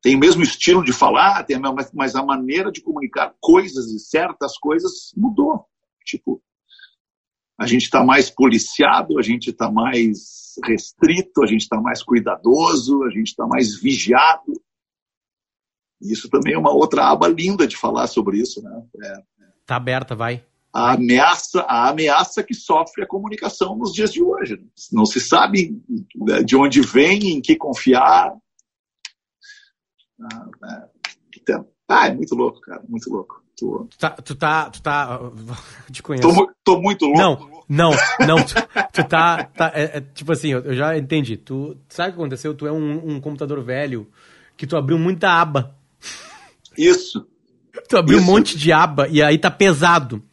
[0.04, 3.98] tem o mesmo estilo de falar, tem mesma, mas a maneira de comunicar coisas e
[3.98, 5.66] certas coisas mudou.
[6.06, 6.44] Tipo,
[7.58, 13.02] a gente está mais policiado, a gente está mais restrito, a gente está mais cuidadoso,
[13.04, 14.62] a gente está mais vigiado.
[16.02, 18.84] Isso também é uma outra aba linda de falar sobre isso, né?
[19.06, 19.14] É,
[19.66, 20.46] tá aberta, vai.
[20.74, 24.60] A ameaça, a ameaça que sofre a comunicação nos dias de hoje.
[24.92, 25.82] Não se sabe
[26.44, 28.34] de onde vem, em que confiar,
[31.88, 33.44] ah, é muito louco, cara, muito louco.
[33.56, 35.20] Tu, tu tá, tu tá, tu tá,
[35.92, 36.28] te conheço.
[36.28, 37.64] Tô, tô muito louco.
[37.70, 37.92] Não, não,
[38.26, 38.56] não, tu,
[38.92, 41.38] tu tá, tá é, é, tipo assim, eu, eu, já entendi.
[41.38, 42.54] Tu, sabe o que aconteceu?
[42.56, 44.10] Tu é um, um computador velho
[44.58, 45.76] que tu abriu muita aba.
[46.78, 47.28] Isso.
[47.88, 48.28] Tu abriu Isso.
[48.28, 50.24] um monte de aba e aí tá pesado.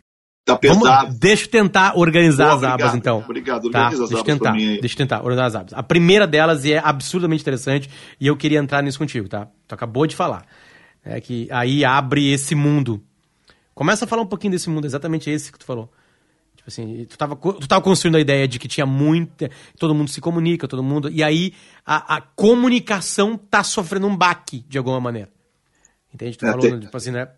[0.53, 0.85] Tá pesado.
[0.85, 3.19] Vamos, deixa eu tentar organizar Boa, as obrigado, abas, então.
[3.19, 5.73] Obrigado, tá, deixa eu tentar, Deixa eu tentar organizar as abas.
[5.75, 9.49] A primeira delas é absurdamente interessante e eu queria entrar nisso contigo, tá?
[9.67, 10.45] Tu acabou de falar.
[11.05, 13.03] É que aí abre esse mundo.
[13.75, 15.91] Começa a falar um pouquinho desse mundo, exatamente esse que tu falou.
[16.57, 19.51] Tipo assim, tu tava, tu tava construindo a ideia de que tinha muita.
[19.79, 21.09] Todo mundo se comunica, todo mundo.
[21.09, 21.55] E aí
[21.87, 25.31] a, a comunicação tá sofrendo um baque, de alguma maneira.
[26.13, 26.37] Entende?
[26.37, 26.81] Tu é, falou, tem...
[26.81, 27.29] tipo assim, né?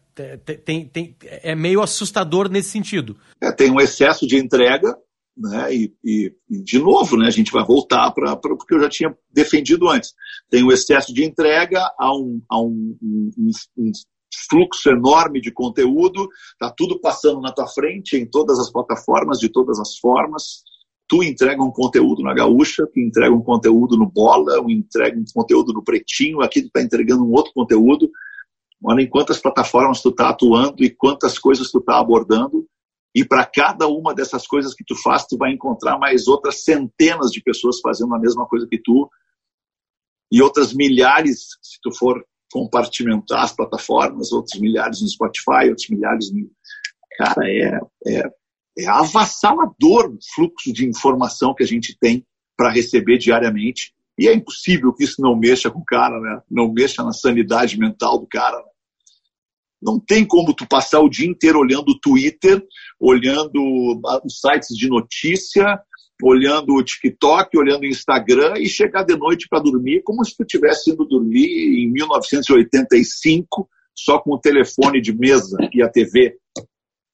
[0.64, 3.16] Tem, tem, é meio assustador nesse sentido.
[3.40, 4.94] É, tem um excesso de entrega,
[5.37, 5.75] né?
[5.75, 7.27] E, e, de novo, né?
[7.27, 10.12] A gente vai voltar para o que eu já tinha defendido antes.
[10.51, 13.92] Tem um excesso de entrega, há um, há um, um, um
[14.48, 19.48] fluxo enorme de conteúdo, tá tudo passando na tua frente em todas as plataformas, de
[19.48, 20.62] todas as formas.
[21.09, 25.25] Tu entrega um conteúdo na Gaúcha, tu entrega um conteúdo no Bola, tu entrega um
[25.35, 28.11] conteúdo no Pretinho, aqui tu está entregando um outro conteúdo.
[28.85, 32.66] Olha em quantas plataformas tu está atuando e quantas coisas tu está abordando.
[33.14, 37.31] E para cada uma dessas coisas que tu faz, tu vai encontrar mais outras centenas
[37.31, 39.09] de pessoas fazendo a mesma coisa que tu.
[40.33, 46.33] E outras milhares, se tu for compartimentar as plataformas, outros milhares no Spotify, outros milhares
[46.33, 46.51] no.
[47.18, 48.31] Cara, é, é,
[48.79, 53.95] é avassalador o fluxo de informação que a gente tem para receber diariamente.
[54.18, 56.42] E é impossível que isso não mexa com o cara, né?
[56.51, 58.59] não mexa na sanidade mental do cara.
[58.59, 58.71] Né?
[59.83, 62.62] Não tem como tu passar o dia inteiro olhando o Twitter,
[63.01, 65.81] olhando os sites de notícia,
[66.23, 70.42] olhando o TikTok, olhando o Instagram e chegar de noite para dormir como se tu
[70.42, 76.38] estivesse indo dormir em 1985 só com o telefone de mesa e a TV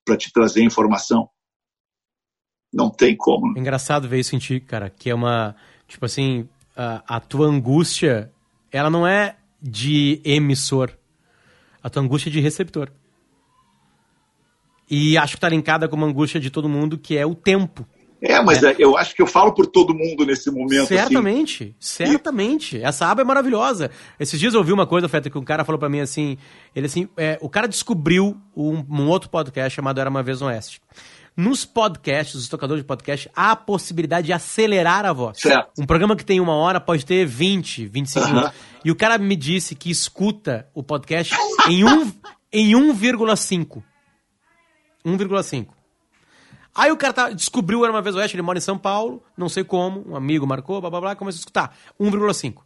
[0.04, 1.28] para te trazer informação.
[2.72, 3.56] Não tem como.
[3.56, 7.46] É engraçado ver isso em ti, cara, que é uma, tipo assim, a, a tua
[7.46, 8.30] angústia,
[8.70, 10.92] ela não é de emissor,
[11.88, 12.90] a tua angústia é de receptor.
[14.90, 17.86] E acho que está linkada com uma angústia de todo mundo, que é o tempo.
[18.20, 18.74] É, mas é.
[18.78, 20.88] eu acho que eu falo por todo mundo nesse momento.
[20.88, 22.04] Certamente, assim.
[22.04, 22.76] certamente.
[22.76, 22.82] E...
[22.82, 23.90] Essa aba é maravilhosa.
[24.18, 26.36] Esses dias eu ouvi uma coisa, Feta, que um cara falou para mim assim,
[26.74, 30.48] ele assim, é, o cara descobriu um, um, outro podcast chamado Era Uma Vez no
[30.48, 30.80] Oeste.
[31.38, 35.38] Nos podcasts, os tocadores de podcast, há a possibilidade de acelerar a voz.
[35.38, 35.70] Certo.
[35.80, 38.34] Um programa que tem uma hora pode ter 20, 25 uh -huh.
[38.34, 38.58] minutos.
[38.84, 41.32] E o cara me disse que escuta o podcast
[41.68, 42.12] em, um,
[42.52, 43.80] em 1,5.
[45.06, 45.68] 1,5.
[46.74, 49.48] Aí o cara tá, descobriu Era Uma Vez Oeste, ele mora em São Paulo, não
[49.48, 51.76] sei como, um amigo marcou, blá blá blá, começou a escutar.
[52.00, 52.62] 1,5.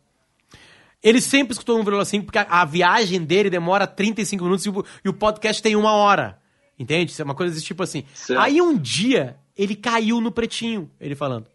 [1.02, 5.08] Ele sempre escutou 1,5 porque a, a, viagem dele demora 35 minutos e o, e
[5.11, 6.38] o, podcast tem uma hora.
[6.78, 7.12] Entende?
[7.12, 8.04] Isso é uma coisa desse tipo assim.
[8.14, 8.40] Certo.
[8.40, 11.46] Aí um dia ele caiu no pretinho, ele falando.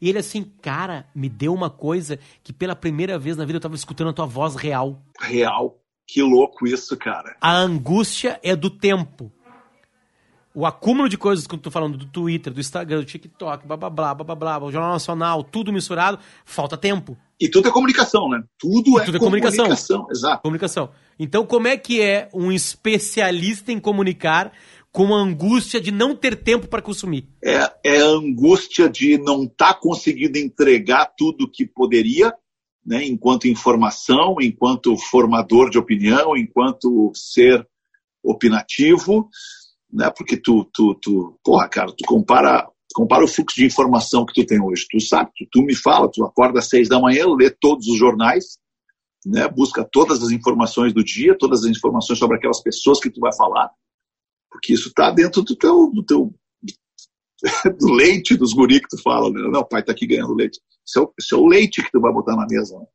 [0.00, 3.60] E ele assim, cara, me deu uma coisa que pela primeira vez na vida eu
[3.60, 5.02] tava escutando a tua voz real.
[5.20, 5.78] Real.
[6.06, 7.36] Que louco isso, cara.
[7.40, 9.32] A angústia é do tempo
[10.54, 13.76] o acúmulo de coisas que eu tô falando do Twitter, do Instagram, do TikTok, blá
[13.76, 17.18] blá blá, blá blá blá, o Jornal Nacional, tudo misturado, falta tempo.
[17.40, 18.42] E tudo é comunicação, né?
[18.56, 19.64] Tudo, é, tudo é comunicação.
[19.64, 20.06] comunicação.
[20.10, 20.42] Exato.
[20.42, 20.90] Comunicação.
[21.18, 24.52] Então, como é que é um especialista em comunicar
[24.92, 27.28] com a angústia de não ter tempo para consumir?
[27.42, 32.32] É, é a angústia de não estar tá conseguindo entregar tudo que poderia,
[32.86, 37.66] né, enquanto informação, enquanto formador de opinião, enquanto ser
[38.22, 39.28] opinativo,
[39.94, 40.10] né?
[40.10, 44.44] Porque tu, tu, tu, porra, cara, tu compara, compara o fluxo de informação que tu
[44.44, 44.86] tem hoje.
[44.90, 47.96] Tu sabe, tu, tu me fala, tu acorda às seis da manhã, lê todos os
[47.96, 48.58] jornais,
[49.24, 49.48] né?
[49.48, 53.34] Busca todas as informações do dia, todas as informações sobre aquelas pessoas que tu vai
[53.34, 53.70] falar,
[54.50, 56.34] porque isso está dentro do teu, do teu
[57.78, 59.48] do leite dos guri que tu fala, né?
[59.50, 60.60] não, o pai está aqui ganhando leite.
[60.86, 62.78] Isso é, o, isso é, o, leite que tu vai botar na mesa.
[62.78, 62.86] Né?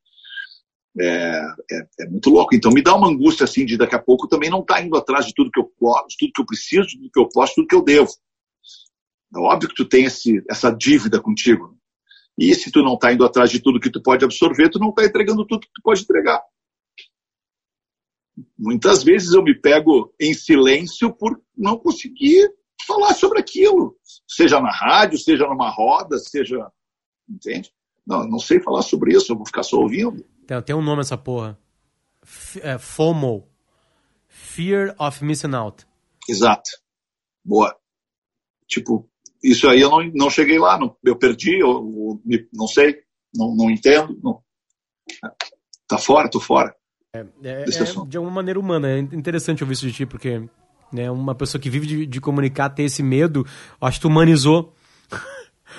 [1.01, 2.53] É, é, é, muito louco.
[2.53, 4.97] Então me dá uma angústia assim de daqui a pouco também não estar tá indo
[4.97, 7.67] atrás de tudo que eu posso, tudo que eu preciso, tudo que eu posso, tudo
[7.67, 8.09] que eu devo.
[9.33, 11.77] É óbvio que tu tem esse, essa dívida contigo.
[12.37, 14.89] E se tu não está indo atrás de tudo que tu pode absorver, tu não
[14.89, 16.41] está entregando tudo que tu pode entregar.
[18.57, 22.49] Muitas vezes eu me pego em silêncio por não conseguir
[22.85, 23.95] falar sobre aquilo,
[24.27, 26.71] seja na rádio, seja numa roda, seja,
[27.29, 27.71] entende?
[28.07, 30.25] Não, não sei falar sobre isso, eu vou ficar só ouvindo.
[30.49, 31.55] Tem, tem um nome essa porra.
[32.23, 33.47] F é, FOMO.
[34.27, 35.85] Fear of Missing Out.
[36.27, 36.71] Exato.
[37.45, 37.75] Boa.
[38.67, 39.07] Tipo,
[39.43, 42.99] isso aí eu não, não cheguei lá, não, eu perdi, eu, eu, não sei,
[43.33, 44.19] não, não entendo.
[44.23, 44.41] Não.
[45.87, 46.75] Tá fora, tô fora.
[47.13, 48.89] É, é, é de alguma maneira humana.
[48.89, 50.43] É interessante ouvir isso de ti, porque
[50.91, 53.45] né, uma pessoa que vive de, de comunicar, ter esse medo,
[53.79, 54.73] acho que tu humanizou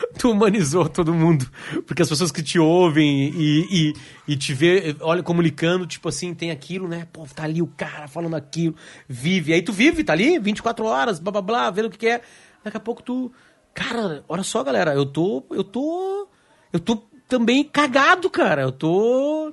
[0.19, 1.49] tu humanizou todo mundo.
[1.87, 3.95] Porque as pessoas que te ouvem e, e,
[4.33, 7.07] e te vê, olha, comunicando, tipo assim, tem aquilo, né?
[7.13, 8.75] Pô, tá ali o cara falando aquilo,
[9.09, 9.53] vive.
[9.53, 12.21] Aí tu vive, tá ali, 24 horas, blá blá blá, vendo o que quer.
[12.21, 12.23] É.
[12.65, 13.33] Daqui a pouco tu.
[13.73, 15.45] Cara, olha só, galera, eu tô.
[15.51, 16.29] Eu tô.
[16.73, 18.63] Eu tô também cagado, cara.
[18.63, 19.53] Eu tô.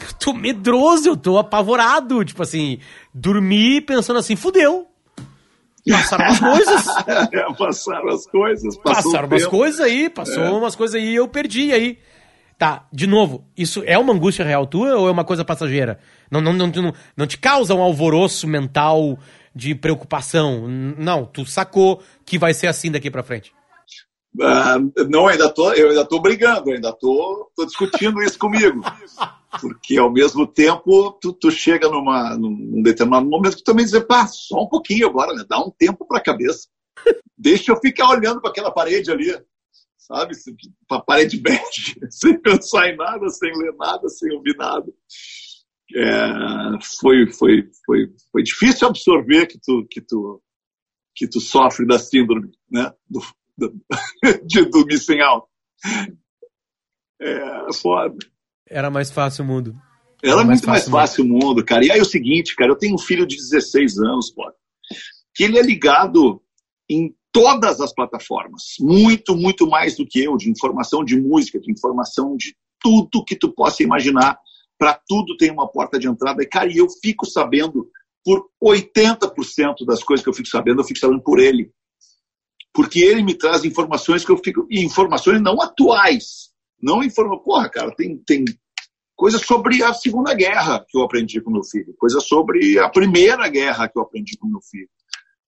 [0.00, 2.24] Eu tô medroso, eu tô apavorado.
[2.24, 2.78] Tipo assim,
[3.12, 4.88] dormir pensando assim, fudeu.
[5.90, 6.86] Passaram umas coisas.
[7.32, 8.76] é, passaram as coisas.
[8.78, 10.50] Passaram umas coisas aí, passou é.
[10.50, 11.98] umas coisas aí e eu perdi aí.
[12.56, 15.98] Tá, de novo, isso é uma angústia real tua ou é uma coisa passageira?
[16.30, 19.18] Não, não, não, não, não te causa um alvoroço mental
[19.54, 20.66] de preocupação?
[20.68, 23.52] Não, tu sacou que vai ser assim daqui para frente.
[24.36, 28.80] Uh, não, ainda tô, eu ainda tô brigando, ainda tô, tô discutindo isso comigo.
[29.60, 33.96] Porque ao mesmo tempo tu, tu chega numa, num determinado momento que tu também diz,
[34.00, 35.44] pá, só um pouquinho agora, né?
[35.48, 36.68] Dá um tempo para a cabeça.
[37.38, 39.32] Deixa eu ficar olhando para aquela parede ali,
[39.96, 40.34] sabe?
[40.88, 44.92] Para a parede bege, sem pensar em nada, sem ler nada, sem ouvir nada.
[45.94, 50.42] É, foi, foi, foi, foi difícil absorver que tu, que tu,
[51.14, 52.92] que tu sofre da síndrome, né?
[53.08, 53.20] Do,
[54.46, 55.48] de dormir sem alto.
[57.20, 58.16] É foda.
[58.68, 59.74] Era mais fácil o mundo.
[60.22, 61.84] Era, Era muito mais fácil, o mundo, cara.
[61.84, 64.50] E aí é o seguinte, cara, eu tenho um filho de 16 anos, pô,
[65.34, 66.42] que ele é ligado
[66.88, 68.74] em todas as plataformas.
[68.80, 73.36] Muito, muito mais do que eu, de informação de música, de informação de tudo que
[73.36, 74.38] tu possa imaginar.
[74.78, 76.42] Para tudo tem uma porta de entrada.
[76.42, 77.88] E, cara, e eu fico sabendo,
[78.24, 81.70] por 80% das coisas que eu fico sabendo, eu fico sabendo por ele.
[82.74, 84.66] Porque ele me traz informações que eu fico.
[84.70, 86.50] informações não atuais.
[86.82, 87.40] Não informa.
[87.40, 88.44] Porra, cara, tem, tem
[89.16, 93.48] coisas sobre a Segunda Guerra que eu aprendi com meu filho, coisas sobre a Primeira
[93.48, 94.88] Guerra que eu aprendi com meu filho,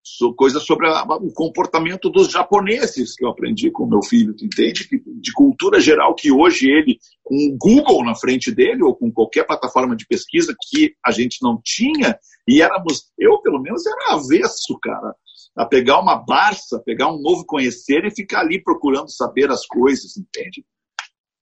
[0.07, 4.45] so, coisas sobre a, o comportamento dos japoneses que eu aprendi com meu filho, tu
[4.45, 4.89] entende?
[5.21, 9.45] De cultura geral que hoje ele, com o Google na frente dele, ou com qualquer
[9.45, 14.79] plataforma de pesquisa que a gente não tinha, e éramos, eu pelo menos era avesso,
[14.81, 15.15] cara,
[15.57, 20.17] a pegar uma Barça, pegar um novo conhecer e ficar ali procurando saber as coisas,
[20.17, 20.65] entende?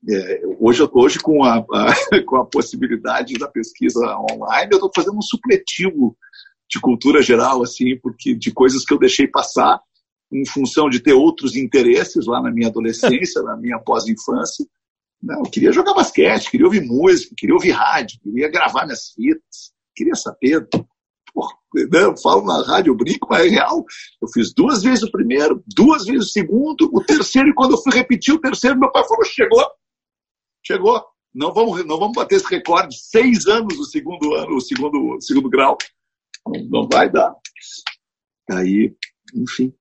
[0.08, 4.00] É, hoje, hoje com, a, a, com a possibilidade da pesquisa
[4.30, 6.16] online, eu estou fazendo um supletivo
[6.70, 9.80] de cultura geral, assim, porque de coisas que eu deixei passar
[10.32, 14.66] em função de ter outros interesses lá na minha adolescência, na minha pós-infância.
[15.22, 19.72] Não, eu queria jogar basquete, queria ouvir música, queria ouvir rádio, queria gravar minhas fitas,
[19.96, 20.68] queria saber.
[21.74, 23.84] Né, eu falo na rádio, eu brinco, mas é real.
[24.22, 27.82] Eu fiz duas vezes o primeiro, duas vezes o segundo, o terceiro, e quando eu
[27.82, 29.64] fui repetir o terceiro, meu pai falou: chegou,
[30.64, 31.04] chegou.
[31.34, 32.96] Não vamos, não vamos bater esse recorde.
[32.96, 35.76] Seis anos o segundo ano, o segundo, o segundo grau.
[36.46, 37.34] Não, não vai dar.
[38.52, 38.94] Aí,
[39.34, 39.74] enfim,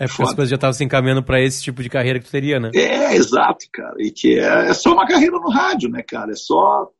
[0.00, 2.30] é porque as coisas já estavam se encaminhando para esse tipo de carreira que tu
[2.30, 2.70] teria, né?
[2.74, 3.94] É, exato, cara.
[3.98, 6.32] E que é, é só uma carreira no rádio, né, cara?
[6.32, 6.90] É só,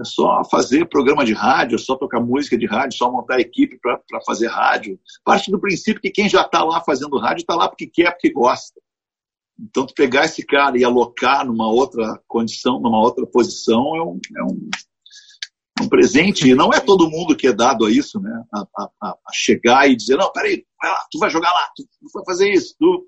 [0.00, 3.78] é só fazer programa de rádio, é só tocar música de rádio, só montar equipe
[3.80, 4.98] para fazer rádio.
[5.24, 8.30] Parte do princípio que quem já está lá fazendo rádio está lá porque quer, porque
[8.30, 8.80] gosta.
[9.58, 14.20] Então, tu pegar esse cara e alocar numa outra condição, numa outra posição, é um,
[14.36, 14.70] é um,
[15.82, 18.44] um presente, e não é todo mundo que é dado a isso, né?
[18.54, 21.84] A, a, a, chegar e dizer, não, peraí, vai lá, tu vai jogar lá, tu,
[22.14, 23.07] vai fazer isso, tu...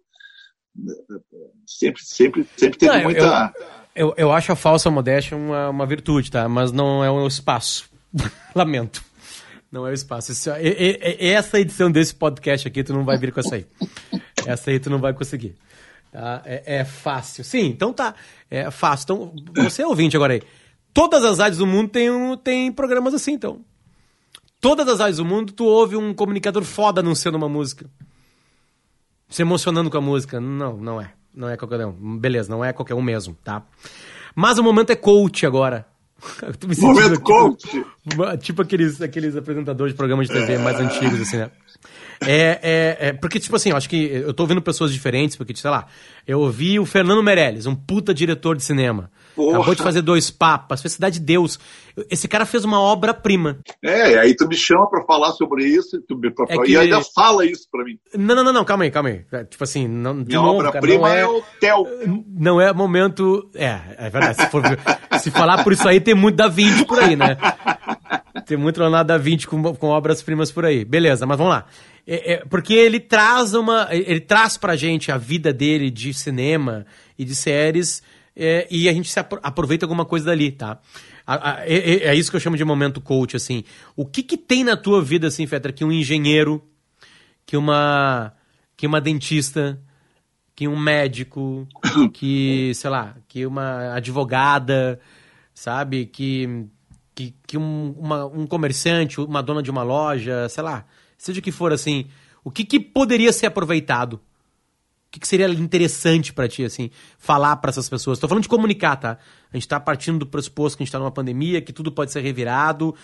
[1.66, 3.52] Sempre, sempre, sempre teve não, muita...
[3.94, 6.48] Eu, eu, eu, acho a falsa modéstia uma, uma virtude, tá?
[6.48, 7.88] Mas não é um espaço.
[8.54, 9.02] Lamento.
[9.70, 10.32] Não é o espaço.
[10.32, 10.50] Esse,
[11.20, 13.66] essa edição desse podcast aqui, tu não vai vir com essa aí.
[14.44, 15.54] Essa aí tu não vai conseguir.
[16.10, 16.42] Tá?
[16.44, 17.44] É, é fácil.
[17.44, 18.14] Sim, então tá.
[18.50, 19.04] É fácil.
[19.04, 20.42] Então, você é ouvinte agora aí.
[20.92, 23.60] Todas as rádios do mundo têm, um, têm programas assim, então.
[24.60, 27.86] Todas as rádios do mundo, tu ouve um comunicador foda anunciando uma música.
[29.30, 30.40] Se emocionando com a música.
[30.40, 31.12] Não, não é.
[31.34, 32.18] Não é qualquer um.
[32.18, 33.62] Beleza, não é qualquer um mesmo, tá?
[34.34, 35.86] Mas o momento é coach agora.
[36.78, 37.84] momento tipo, coach!
[38.40, 41.50] Tipo aqueles, aqueles apresentadores de programas de TV mais antigos, assim, né?
[42.22, 45.54] É, é, é, porque, tipo assim, eu acho que eu tô ouvindo pessoas diferentes, porque,
[45.56, 45.86] sei lá,
[46.26, 49.10] eu ouvi o Fernando Meirelles, um puta diretor de cinema.
[49.34, 49.58] Porra.
[49.58, 51.58] Acabou de fazer dois papas, fez Cidade de Deus.
[52.10, 53.58] Esse cara fez uma obra-prima.
[53.82, 56.72] É, aí tu me chama pra falar sobre isso tu me, pra, é que...
[56.72, 57.98] e ainda fala isso pra mim.
[58.16, 59.24] Não, não, não, não calma aí, calma aí.
[59.32, 61.86] É, tipo assim, não, de Minha obra-prima é, é o Theo.
[62.28, 63.48] Não é momento.
[63.54, 64.36] É, é verdade.
[64.36, 64.62] Se, for,
[65.20, 67.36] se falar por isso aí, tem muito da 20 por aí, né?
[68.46, 70.84] Tem muito Leonardo da Vinci com, com obras-primas por aí.
[70.84, 71.66] Beleza, mas vamos lá.
[72.06, 73.88] É, é, porque ele traz uma.
[73.90, 76.86] Ele traz pra gente a vida dele de cinema
[77.18, 78.02] e de séries
[78.42, 80.80] é, e a gente se aproveita alguma coisa dali, tá?
[81.66, 83.64] É, é, é, isso que eu chamo de momento coach, assim.
[83.94, 86.64] O que que tem na tua vida, assim, Fetra, que um engenheiro,
[87.44, 88.32] que uma,
[88.78, 89.78] que uma dentista,
[90.56, 91.68] que um médico,
[92.14, 94.98] que, sei lá, que uma advogada,
[95.52, 96.06] sabe?
[96.06, 96.64] Que,
[97.14, 100.86] que, que um, uma, um comerciante, uma dona de uma loja, sei lá,
[101.18, 102.06] seja o que for, assim.
[102.42, 104.18] O que, que poderia ser aproveitado
[105.10, 108.16] o que, que seria interessante para ti, assim, falar para essas pessoas?
[108.16, 109.18] Estou falando de comunicar, tá?
[109.52, 112.12] A gente está partindo do pressuposto que a gente está numa pandemia, que tudo pode
[112.12, 112.94] ser revirado.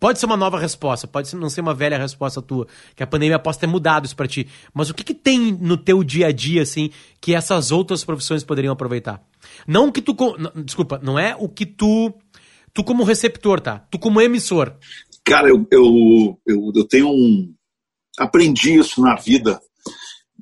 [0.00, 3.38] Pode ser uma nova resposta, pode não ser uma velha resposta tua, que a pandemia
[3.38, 4.48] possa ter mudado isso para ti.
[4.72, 6.90] Mas o que, que tem no teu dia a dia, assim,
[7.20, 9.22] que essas outras profissões poderiam aproveitar?
[9.64, 10.16] Não que tu.
[10.64, 12.12] Desculpa, não é o que tu.
[12.72, 13.78] Tu como receptor, tá?
[13.92, 14.74] Tu como emissor.
[15.22, 17.54] Cara, eu, eu, eu, eu tenho um.
[18.18, 19.60] Aprendi isso na vida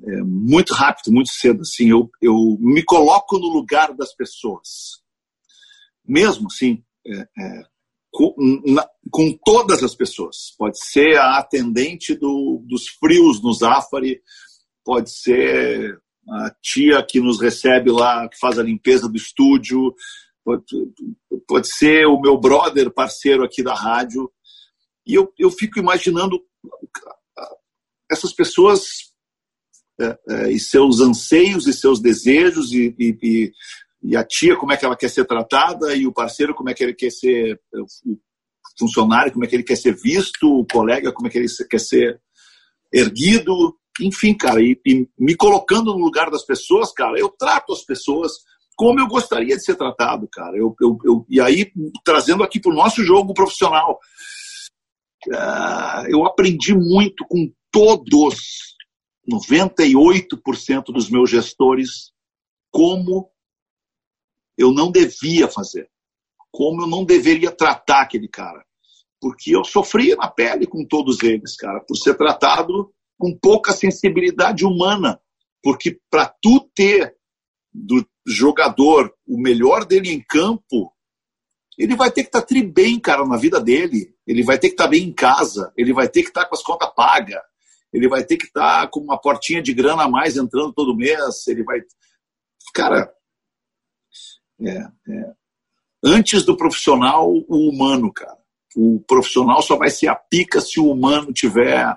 [0.05, 1.61] é, muito rápido, muito cedo.
[1.61, 5.01] Assim, eu, eu me coloco no lugar das pessoas.
[6.05, 7.63] Mesmo assim, é, é,
[8.11, 8.35] com,
[9.09, 10.53] com, todas as pessoas.
[10.57, 14.21] Pode ser a atendente do, dos frios no Zafari,
[14.83, 15.97] pode ser
[16.29, 19.93] a tia que nos recebe lá, que faz a limpeza do estúdio,
[20.43, 20.63] pode,
[21.47, 24.31] pode ser o meu brother, parceiro aqui da rádio.
[25.05, 26.41] E eu, eu fico imaginando
[28.09, 29.12] essas pessoas
[30.49, 33.51] e seus anseios e seus desejos e, e,
[34.03, 36.73] e, a tia como é que ela quer ser tratada e o parceiro como é
[36.73, 38.19] que ele quer ser é, o
[38.77, 41.79] funcionário como é que ele quer ser visto o colega como é que ele quer
[41.79, 42.19] ser
[42.93, 43.75] erguido.
[44.01, 48.31] Enfim cara e, e me colocando no lugar das pessoas cara eu trato as pessoas
[48.75, 50.57] como eu gostaria de ser tratado cara.
[50.57, 51.71] Eu, eu, eu e aí
[52.03, 53.99] trazendo aqui para o nosso jogo profissional
[56.09, 58.73] eu aprendi muito com todos
[59.29, 62.11] 98% dos meus gestores
[62.71, 63.31] como
[64.57, 65.89] eu não devia fazer,
[66.51, 68.65] como eu não deveria tratar aquele cara.
[69.21, 74.65] Porque eu sofria na pele com todos eles, cara, por ser tratado com pouca sensibilidade
[74.65, 75.19] humana.
[75.61, 77.15] Porque para tu ter
[77.71, 80.93] do jogador o melhor dele em campo,
[81.77, 84.13] ele vai ter que estar tá tri bem, cara, na vida dele.
[84.27, 85.71] Ele vai ter que estar tá bem em casa.
[85.77, 87.41] Ele vai ter que estar tá com as contas pagas
[87.93, 90.95] ele vai ter que estar tá com uma portinha de grana a mais entrando todo
[90.95, 91.79] mês, ele vai.
[92.73, 93.13] Cara,
[94.59, 95.33] é, é.
[96.03, 98.37] antes do profissional, o humano, cara.
[98.75, 101.95] O profissional só vai ser a pica se o humano tiver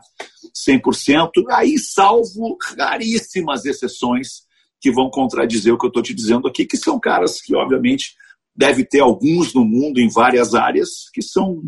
[0.68, 4.42] 100%, aí salvo raríssimas exceções
[4.78, 8.14] que vão contradizer o que eu estou te dizendo aqui, que são caras que, obviamente,
[8.55, 11.62] deve ter alguns no mundo em várias áreas que são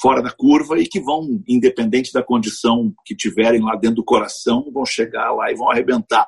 [0.00, 4.70] fora da curva e que vão, independente da condição que tiverem lá dentro do coração,
[4.72, 6.26] vão chegar lá e vão arrebentar.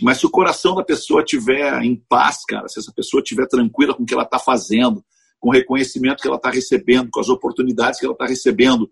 [0.00, 3.94] Mas se o coração da pessoa tiver em paz, cara, se essa pessoa estiver tranquila
[3.94, 5.04] com o que ela está fazendo,
[5.38, 8.90] com o reconhecimento que ela está recebendo, com as oportunidades que ela está recebendo,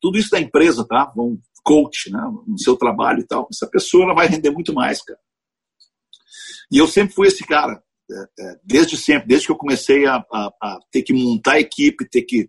[0.00, 1.10] tudo isso da empresa, tá?
[1.14, 2.20] Vão coach, né?
[2.46, 3.48] No seu trabalho e tal.
[3.50, 5.18] Essa pessoa ela vai render muito mais, cara.
[6.70, 8.14] E eu sempre fui esse cara, é,
[8.44, 12.22] é, desde sempre, desde que eu comecei a, a, a ter que montar equipe, ter
[12.22, 12.48] que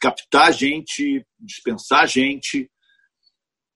[0.00, 2.70] captar gente, dispensar gente.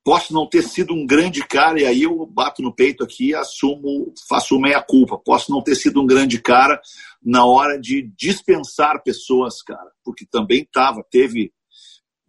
[0.05, 4.13] Posso não ter sido um grande cara, e aí eu bato no peito aqui assumo,
[4.29, 5.17] faço meia-culpa.
[5.17, 6.81] Posso não ter sido um grande cara
[7.23, 11.53] na hora de dispensar pessoas, cara, porque também tava, teve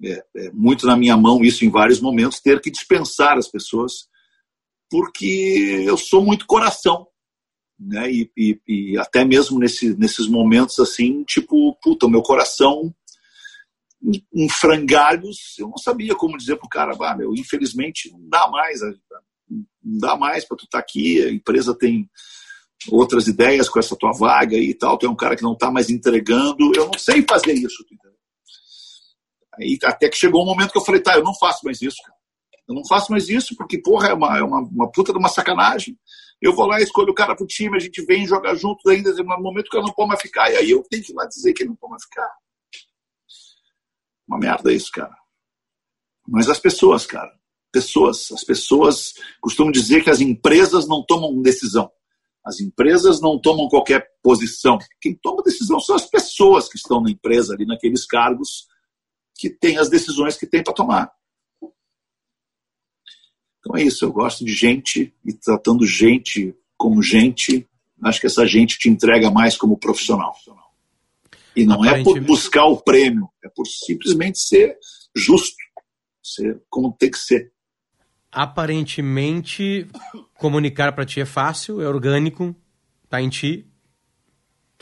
[0.03, 4.07] é, é, muito na minha mão isso em vários momentos, ter que dispensar as pessoas,
[4.89, 7.07] porque eu sou muito coração.
[7.79, 8.11] Né?
[8.11, 12.93] E, e, e até mesmo nesse, nesses momentos assim, tipo, puta, meu coração
[14.33, 18.81] em frangalhos, eu não sabia como dizer pro cara, ah, meu, infelizmente não dá mais,
[19.49, 22.09] não dá mais para tu estar tá aqui, a empresa tem
[22.91, 25.71] outras ideias com essa tua vaga e tal, tu é um cara que não está
[25.71, 27.83] mais entregando, eu não sei fazer isso?
[29.57, 31.97] Aí até que chegou um momento que eu falei, tá, eu não faço mais isso,
[32.03, 32.17] cara.
[32.67, 35.29] Eu não faço mais isso porque, porra, é uma, é uma, uma puta de uma
[35.29, 35.97] sacanagem.
[36.41, 39.41] Eu vou lá, escolho o cara pro time, a gente vem jogar junto ainda, no
[39.41, 41.53] momento que eu não pode mais ficar, e aí eu tenho que ir lá dizer
[41.53, 42.29] que ele não pode mais ficar.
[44.27, 45.15] Uma merda isso, cara.
[46.27, 47.31] Mas as pessoas, cara.
[47.71, 48.31] Pessoas.
[48.31, 51.91] As pessoas costumam dizer que as empresas não tomam decisão.
[52.45, 54.77] As empresas não tomam qualquer posição.
[54.99, 58.67] Quem toma decisão são as pessoas que estão na empresa, ali naqueles cargos,
[59.35, 61.11] que têm as decisões que têm para tomar.
[63.59, 64.03] Então é isso.
[64.03, 67.67] Eu gosto de gente e tratando gente como gente.
[68.03, 70.35] Acho que essa gente te entrega mais como profissional.
[71.55, 74.77] E não é por buscar o prêmio, é por simplesmente ser
[75.15, 75.55] justo,
[76.21, 77.51] ser como tem que ser.
[78.31, 79.87] Aparentemente,
[80.35, 82.55] comunicar para ti é fácil, é orgânico,
[83.07, 83.67] tá em ti.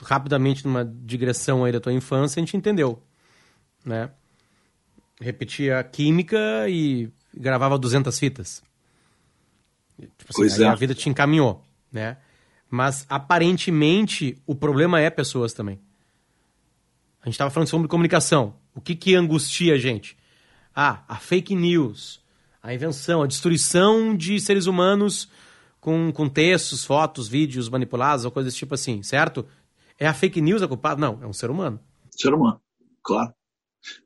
[0.01, 3.03] Rapidamente, numa digressão aí da tua infância, a gente entendeu,
[3.86, 4.09] né?
[5.19, 8.63] Repetia química e gravava 200 fitas.
[9.99, 10.67] Tipo assim, pois é.
[10.67, 12.17] a vida te encaminhou, né?
[12.69, 15.80] Mas aparentemente o problema é pessoas também.
[17.22, 18.55] A gente estava falando sobre comunicação.
[18.74, 20.17] O que, que angustia a gente?
[20.76, 22.19] Ah, a fake news,
[22.63, 25.30] a invenção, a destruição de seres humanos
[25.80, 29.45] com, com textos, fotos, vídeos manipulados ou coisas tipo assim, certo?
[29.99, 30.99] É a fake news a culpada?
[30.99, 31.80] Não, é um ser humano.
[32.09, 32.59] Ser humano,
[33.03, 33.34] claro.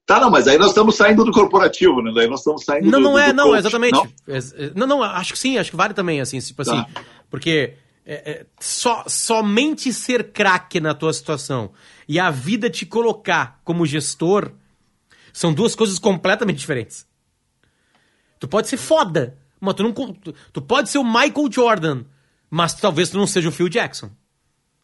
[0.05, 2.11] Tá, não, mas aí nós estamos saindo do corporativo, né?
[2.15, 3.93] Daí nós estamos saindo Não, do, não é, do não, exatamente.
[3.93, 4.07] Não?
[4.27, 4.39] É,
[4.73, 7.03] não, não, acho que sim, acho que vale também, assim, tipo assim, tá.
[7.29, 7.73] porque
[8.05, 11.71] é, é, só, somente ser craque na tua situação
[12.07, 14.51] e a vida te colocar como gestor
[15.33, 17.07] são duas coisas completamente diferentes.
[18.39, 19.91] Tu pode ser foda, mas tu não.
[19.91, 22.03] Tu, tu pode ser o Michael Jordan,
[22.49, 24.11] mas talvez tu não seja o Phil Jackson.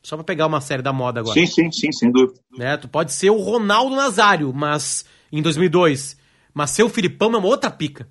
[0.01, 1.39] Só pra pegar uma série da moda agora.
[1.39, 2.39] Sim, sim, sim, sem dúvida.
[2.57, 2.76] Né?
[2.76, 6.17] Tu pode ser o Ronaldo Nazário, mas em 2002.
[6.53, 8.09] Mas ser o Filipão é uma outra pica.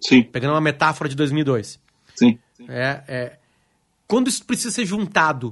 [0.00, 0.22] Sim.
[0.22, 1.78] Pegando uma metáfora de 2002.
[2.14, 2.38] Sim.
[2.66, 3.38] É, é,
[4.08, 5.50] quando isso precisa ser juntado,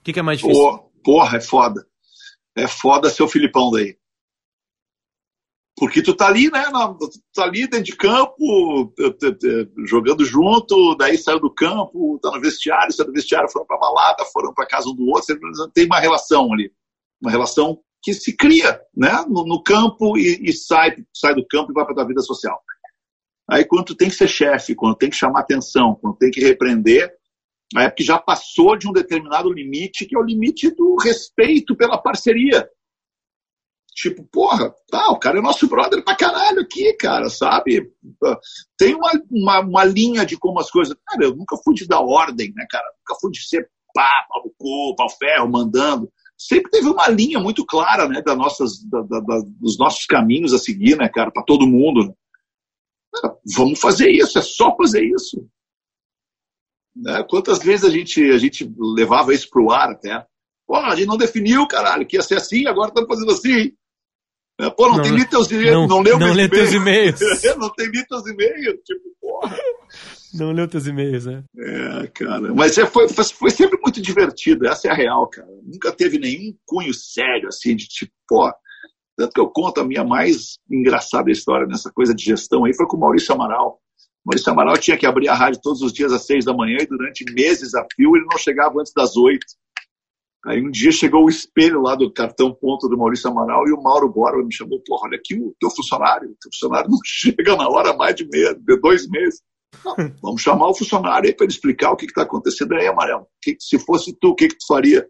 [0.00, 0.62] o que, que, é mais difícil?
[0.62, 1.86] Oh, porra, é foda.
[2.56, 3.96] É foda ser o Filipão daí.
[5.76, 6.64] Porque tu tá ali, né?
[6.98, 8.92] Tu tá ali dentro de campo,
[9.86, 14.24] jogando junto, daí saiu do campo, tá no vestiário, saiu do vestiário, foram pra balada,
[14.26, 15.38] foram pra casa um do outro,
[15.72, 16.72] tem uma relação ali.
[17.22, 19.24] Uma relação que se cria, né?
[19.28, 22.60] No, no campo e, e, sai, sai do campo e vai pra tua vida social.
[23.48, 26.40] Aí quando tu tem que ser chefe, quando tem que chamar atenção, quando tem que
[26.40, 27.12] repreender,
[27.76, 31.76] Aí é porque já passou de um determinado limite, que é o limite do respeito
[31.76, 32.68] pela parceria.
[33.94, 37.92] Tipo, porra, tá, o cara é nosso brother pra caralho aqui, cara, sabe?
[38.78, 40.96] Tem uma, uma, uma linha de como as coisas.
[41.06, 42.84] Cara, eu nunca fui de dar ordem, né, cara?
[42.98, 46.10] Nunca fui de ser pá, pau no pau ferro, mandando.
[46.38, 50.54] Sempre teve uma linha muito clara, né, das nossas, da, da, da, dos nossos caminhos
[50.54, 52.16] a seguir, né, cara, para todo mundo.
[53.54, 55.46] Vamos fazer isso, é só fazer isso.
[57.00, 57.24] Né?
[57.28, 60.24] Quantas vezes a gente, a gente levava isso para o ar até?
[60.66, 63.72] Pô, a gente não definiu, caralho, que ia ser assim, agora estamos fazendo assim.
[64.60, 65.72] É, pô, não, não tem nem teus e-mails.
[65.72, 67.18] Não, não leu não lê teus e-mails.
[67.58, 68.78] não tem nem teus e-mails.
[68.84, 69.58] Tipo, porra.
[70.34, 71.42] Não leu teus e-mails, né?
[71.58, 72.54] É, cara.
[72.54, 74.68] Mas é, foi, foi sempre muito divertido.
[74.68, 75.48] Essa é a real, cara.
[75.64, 78.52] Nunca teve nenhum cunho sério, assim, de tipo, pô.
[79.16, 82.86] Tanto que eu conto a minha mais engraçada história nessa coisa de gestão aí foi
[82.86, 83.80] com o Maurício Amaral.
[84.30, 86.76] O Maurício Amaral tinha que abrir a rádio todos os dias às seis da manhã
[86.80, 89.44] e durante meses a fio ele não chegava antes das oito.
[90.46, 93.82] Aí um dia chegou o espelho lá do cartão ponto do Maurício Amaral e o
[93.82, 97.56] Mauro Borba me chamou, porra, olha aqui o teu funcionário, o teu funcionário não chega
[97.56, 99.42] na hora mais de, meia, de dois meses.
[99.84, 103.26] Não, vamos chamar o funcionário aí para ele explicar o que está acontecendo aí, Amarelo.
[103.42, 105.04] Que, se fosse tu, o que, que tu faria?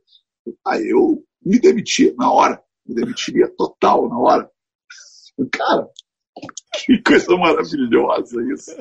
[0.66, 4.50] Aí eu me demiti na hora, me demitiria total na hora.
[5.52, 5.86] Cara,
[6.84, 8.76] que coisa maravilhosa isso.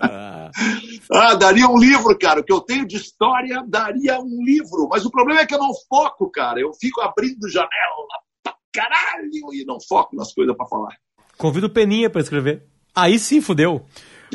[0.00, 2.40] ah, daria um livro, cara.
[2.40, 4.88] O que eu tenho de história daria um livro.
[4.90, 6.60] Mas o problema é que eu não foco, cara.
[6.60, 7.68] Eu fico abrindo janela
[8.42, 10.96] pra caralho e não foco nas coisas para falar.
[11.38, 12.66] Convido o Peninha para escrever.
[12.94, 13.84] Aí sim fudeu.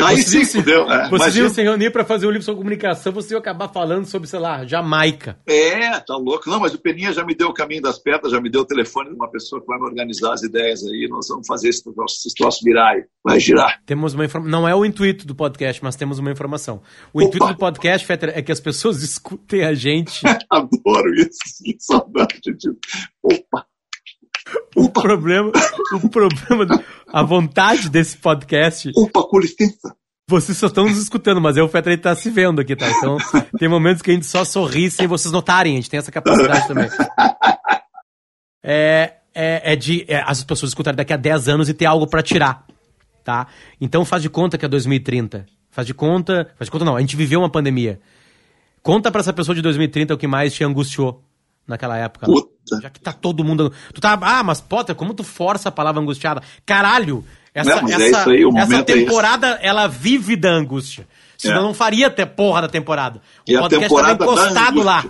[0.02, 0.90] Aí sim, se, fudeu.
[0.90, 4.06] É, vocês iam se reunir para fazer um livro sobre comunicação, você ia acabar falando
[4.06, 5.38] sobre, sei lá, Jamaica.
[5.48, 6.50] É, tá louco.
[6.50, 8.66] Não, mas o Peninha já me deu o caminho das pedras, já me deu o
[8.66, 11.08] telefone de uma pessoa que vai me organizar as ideias aí.
[11.10, 13.04] Nós vamos fazer esse troço, esse troço virar aí.
[13.24, 13.82] Vai girar.
[13.86, 14.52] Temos uma informação.
[14.52, 16.82] Não é o intuito do podcast, mas temos uma informação.
[17.14, 17.28] O Opa.
[17.28, 20.22] intuito do podcast, Fetter, é que as pessoas escutem a gente.
[20.50, 21.64] Adoro isso.
[21.64, 22.78] Que saudade disso.
[23.24, 23.69] Opa!
[24.80, 25.52] O problema,
[25.94, 28.90] o problema, a vontade desse podcast.
[28.96, 29.94] Opa, com licença.
[30.30, 32.90] Vocês só estão nos escutando, mas é o Fetter está se vendo aqui, tá?
[32.90, 33.18] Então,
[33.60, 36.68] tem momentos que a gente só sorri sem vocês notarem, a gente tem essa capacidade
[36.68, 36.90] também.
[38.62, 42.06] É, é, é de é, as pessoas escutarem daqui a 10 anos e ter algo
[42.06, 42.68] para tirar,
[43.24, 43.48] tá?
[43.80, 45.46] Então faz de conta que é 2030.
[45.72, 46.52] Faz de conta.
[46.58, 48.02] Faz de conta não, a gente viveu uma pandemia.
[48.84, 51.24] Conta para essa pessoa de 2030 o que mais te angustiou
[51.70, 52.26] naquela época.
[52.26, 52.82] Puta.
[52.82, 53.72] Já que tá todo mundo.
[53.94, 54.18] Tu tá.
[54.22, 56.42] Ah, mas Potter, como tu força a palavra angustiada?
[56.66, 57.24] Caralho!
[57.54, 61.08] Essa, não, é essa, é aí, essa temporada, é ela vive da angústia.
[61.38, 61.64] Senão é.
[61.64, 63.22] não faria até porra da temporada.
[63.48, 65.06] O e podcast a temporada encostado lá.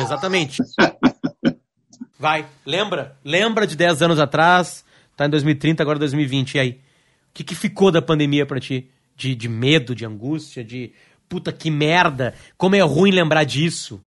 [0.00, 0.62] Exatamente.
[2.18, 3.16] Vai, lembra?
[3.24, 4.84] Lembra de 10 anos atrás,
[5.14, 6.54] tá em 2030, agora 2020.
[6.54, 6.70] E aí?
[6.70, 8.90] O que, que ficou da pandemia para ti?
[9.14, 10.92] De, de medo, de angústia, de
[11.28, 14.00] puta que merda, como é ruim lembrar disso.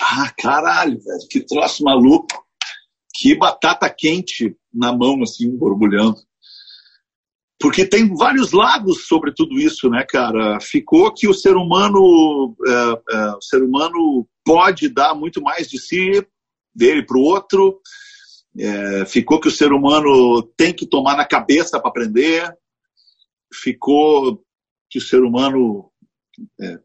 [0.00, 2.46] Ah, caralho, velho, que troço maluco.
[3.14, 6.16] Que batata quente na mão, assim, borbulhando.
[7.60, 10.58] Porque tem vários lados sobre tudo isso, né, cara?
[10.60, 15.78] Ficou que o ser humano, é, é, o ser humano pode dar muito mais de
[15.78, 16.26] si,
[16.74, 17.78] dele para o outro.
[18.58, 22.50] É, ficou que o ser humano tem que tomar na cabeça para aprender.
[23.52, 24.42] Ficou
[24.88, 25.92] que o ser humano
[26.58, 26.78] é,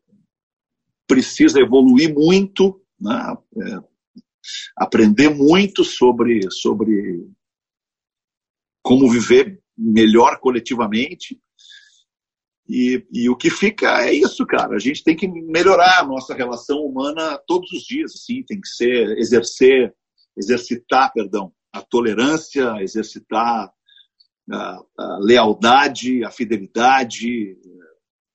[1.07, 3.37] precisa evoluir muito né?
[3.61, 3.95] É,
[4.77, 7.27] aprender muito sobre, sobre
[8.83, 11.39] como viver melhor coletivamente.
[12.67, 14.75] E, e, o que fica é isso, cara.
[14.75, 18.67] A gente tem que melhorar a nossa relação humana todos os dias, assim, tem que
[18.67, 19.93] ser exercer,
[20.35, 23.71] exercitar, perdão, a tolerância, exercitar
[24.51, 27.55] a, a lealdade, a fidelidade,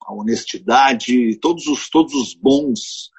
[0.03, 3.11] a honestidade, todos os todos os bons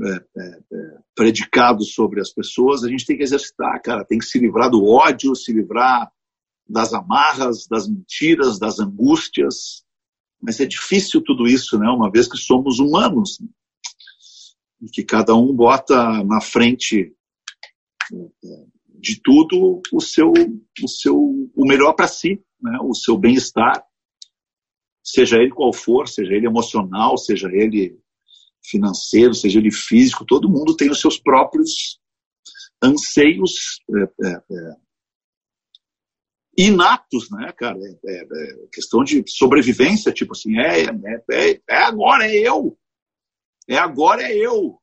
[0.00, 4.04] é, é, é, predicados sobre as pessoas, a gente tem que exercitar, cara.
[4.04, 6.10] Tem que se livrar do ódio, se livrar
[6.68, 9.84] das amarras, das mentiras, das angústias.
[10.40, 11.88] Mas é difícil tudo isso, né?
[11.88, 13.38] Uma vez que somos humanos.
[13.40, 13.48] Né?
[14.82, 17.12] E que cada um bota na frente
[18.12, 18.64] é,
[19.00, 20.32] de tudo o seu,
[20.82, 22.78] o seu, o melhor para si, né?
[22.82, 23.84] O seu bem-estar,
[25.02, 27.98] seja ele qual for, seja ele emocional, seja ele
[28.64, 32.00] financeiro, seja ele físico, todo mundo tem os seus próprios
[32.82, 34.76] anseios é, é, é,
[36.56, 37.78] inatos, né, cara?
[37.78, 40.84] É, é, é, questão de sobrevivência, tipo assim, é,
[41.68, 42.78] é, agora, é eu.
[43.68, 44.80] É agora, é eu.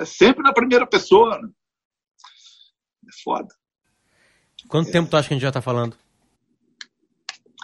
[0.00, 1.40] É sempre na primeira pessoa.
[1.40, 1.48] Né?
[3.06, 3.48] É foda.
[4.68, 5.96] Quanto tempo tu acha que a gente já tá falando?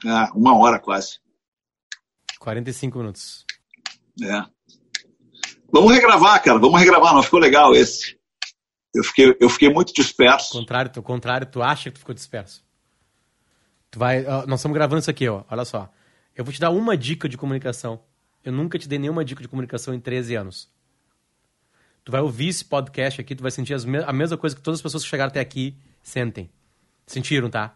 [0.07, 1.19] Ah, uma hora quase.
[2.39, 3.45] 45 minutos.
[4.23, 4.54] É.
[5.75, 6.57] Vamos regravar, cara.
[6.57, 7.13] Vamos regravar.
[7.13, 8.17] Não ficou legal esse.
[8.95, 10.53] Eu fiquei, eu fiquei muito disperso.
[10.53, 12.65] Contrário, tu, contrário, tu acha que tu ficou disperso?
[13.91, 15.43] Tu vai, ó, nós estamos gravando isso aqui, ó.
[15.51, 15.91] Olha só.
[16.37, 18.01] Eu vou te dar uma dica de comunicação.
[18.45, 20.73] Eu nunca te dei nenhuma dica de comunicação em 13 anos.
[22.05, 24.79] Tu vai ouvir esse podcast aqui, tu vai sentir me a mesma coisa que todas
[24.79, 26.49] as pessoas que chegaram até aqui sentem.
[27.05, 27.75] Sentiram, tá?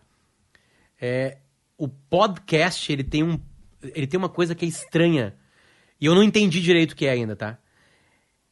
[1.00, 1.38] É,
[1.76, 3.40] o podcast, ele tem um
[3.82, 5.34] ele tem uma coisa que é estranha.
[6.00, 7.58] E eu não entendi direito o que é ainda, tá?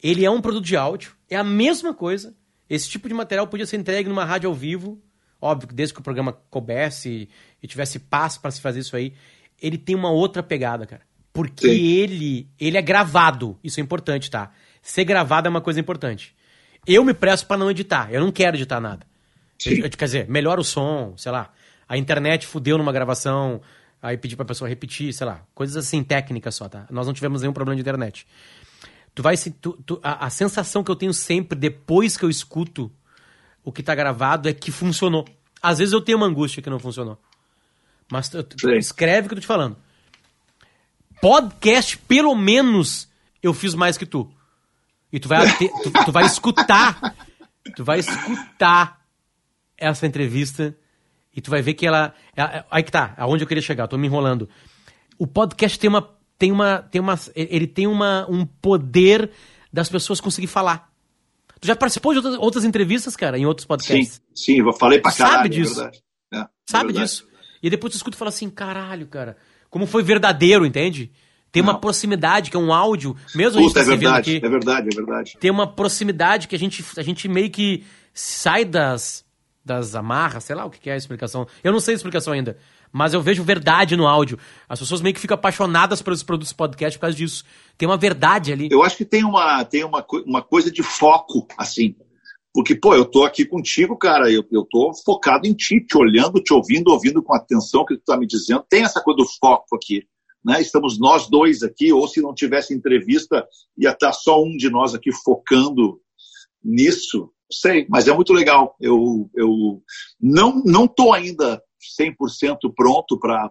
[0.03, 2.35] Ele é um produto de áudio, é a mesma coisa.
[2.69, 5.01] Esse tipo de material podia ser entregue numa rádio ao vivo.
[5.41, 7.29] óbvio desde que o programa coubesse
[7.63, 9.13] e tivesse paz para se fazer isso aí,
[9.61, 11.03] ele tem uma outra pegada, cara.
[11.33, 11.87] Porque Sim.
[11.87, 13.59] ele, ele é gravado.
[13.63, 14.51] Isso é importante, tá?
[14.83, 16.35] Ser gravado é uma coisa importante.
[16.87, 18.09] Eu me presto pra não editar.
[18.13, 19.07] Eu não quero editar nada.
[19.65, 21.53] Eu- quer dizer, melhora o som, sei lá.
[21.89, 23.61] A internet fudeu numa gravação,
[24.03, 25.43] aí pedi pra pessoa repetir, sei lá.
[25.55, 26.87] Coisas assim, técnicas só, tá?
[26.91, 28.27] Nós não tivemos nenhum problema de internet.
[29.17, 32.93] Tu vai tu- tu- a, a sensação que eu tenho sempre depois que eu escuto
[33.65, 35.25] o que tá gravado é que funcionou.
[35.63, 37.19] Às vezes eu tenho uma angústia que não funcionou.
[38.13, 38.45] Mas tu,
[38.79, 39.75] escreve o que eu tô te falando.
[41.21, 43.09] Podcast, pelo menos,
[43.43, 44.31] eu fiz mais que tu.
[45.13, 47.17] E tu vai, ate- tu, tu vai escutar.
[47.75, 49.01] Tu vai escutar
[49.79, 50.77] essa entrevista
[51.35, 52.15] e tu vai ver que ela.
[52.37, 54.49] ela- Aí que tá, aonde eu queria chegar, tô me enrolando.
[55.19, 56.15] O podcast tem uma.
[56.39, 56.79] Tem uma.
[56.83, 59.31] Tem uma ele tem uma, um poder
[59.73, 60.91] das pessoas conseguir falar.
[61.61, 64.23] Tu já participou de outras, outras entrevistas, cara, em outros Sim, podcasts?
[64.35, 65.73] sim, eu falei pra Sabe caralho, disso.
[65.73, 66.03] é verdade.
[66.33, 67.07] É, é Sabe verdade.
[67.07, 67.27] disso?
[67.63, 69.37] E depois tu escuta e fala assim, caralho, cara,
[69.71, 71.11] como foi verdadeiro, entende?
[71.51, 71.81] Tem uma Não.
[71.81, 74.89] proximidade, que é um áudio, mesmo a gente Puta, tá é verdade, aqui, é verdade,
[74.93, 75.37] é verdade.
[75.41, 77.83] tem uma proximidade que a gente, a gente meio que
[78.13, 79.25] sai das,
[79.65, 81.47] das amarras, sei lá o que que é a explicação.
[81.65, 82.59] Eu não sei a explicação ainda,
[82.97, 84.39] mas eu vejo verdade no áudio.
[84.67, 87.45] As pessoas meio que ficam apaixonadas pelos produtos podcast por causa disso.
[87.77, 88.69] Tem uma verdade ali.
[88.71, 91.95] Eu acho que tem uma, tem uma, uma coisa de foco, assim.
[92.55, 96.43] Porque, pô, eu tô aqui contigo, cara, eu, eu tô focado em ti, te olhando,
[96.43, 98.65] te ouvindo, ouvindo com atenção o que tu tá me dizendo.
[98.67, 100.03] Tem essa coisa do foco aqui,
[100.43, 100.59] né?
[100.63, 104.95] Estamos nós dois aqui, ou se não tivesse entrevista, ia estar só um de nós
[104.95, 106.01] aqui focando
[106.65, 107.31] nisso.
[107.53, 108.75] Sei, mas é muito legal.
[108.81, 109.83] Eu, eu
[110.19, 111.63] não, não tô ainda
[111.99, 113.51] 100% pronto para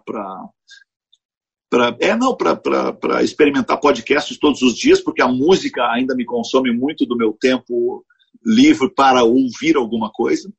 [1.68, 6.70] Pra, é, não, para experimentar podcasts todos os dias, porque a música ainda me consome
[6.72, 8.04] muito do meu tempo
[8.44, 10.52] livre para ouvir alguma coisa.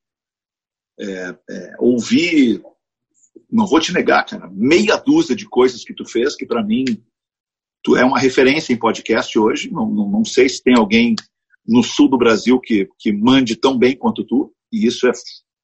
[0.99, 2.61] É, é, ouvir,
[3.49, 6.83] não vou te negar, cara, meia dúzia de coisas que tu fez, que para mim
[7.81, 9.71] tu é uma referência em podcast hoje.
[9.71, 11.15] Não, não, não sei se tem alguém
[11.65, 15.11] no sul do Brasil que, que mande tão bem quanto tu, e isso é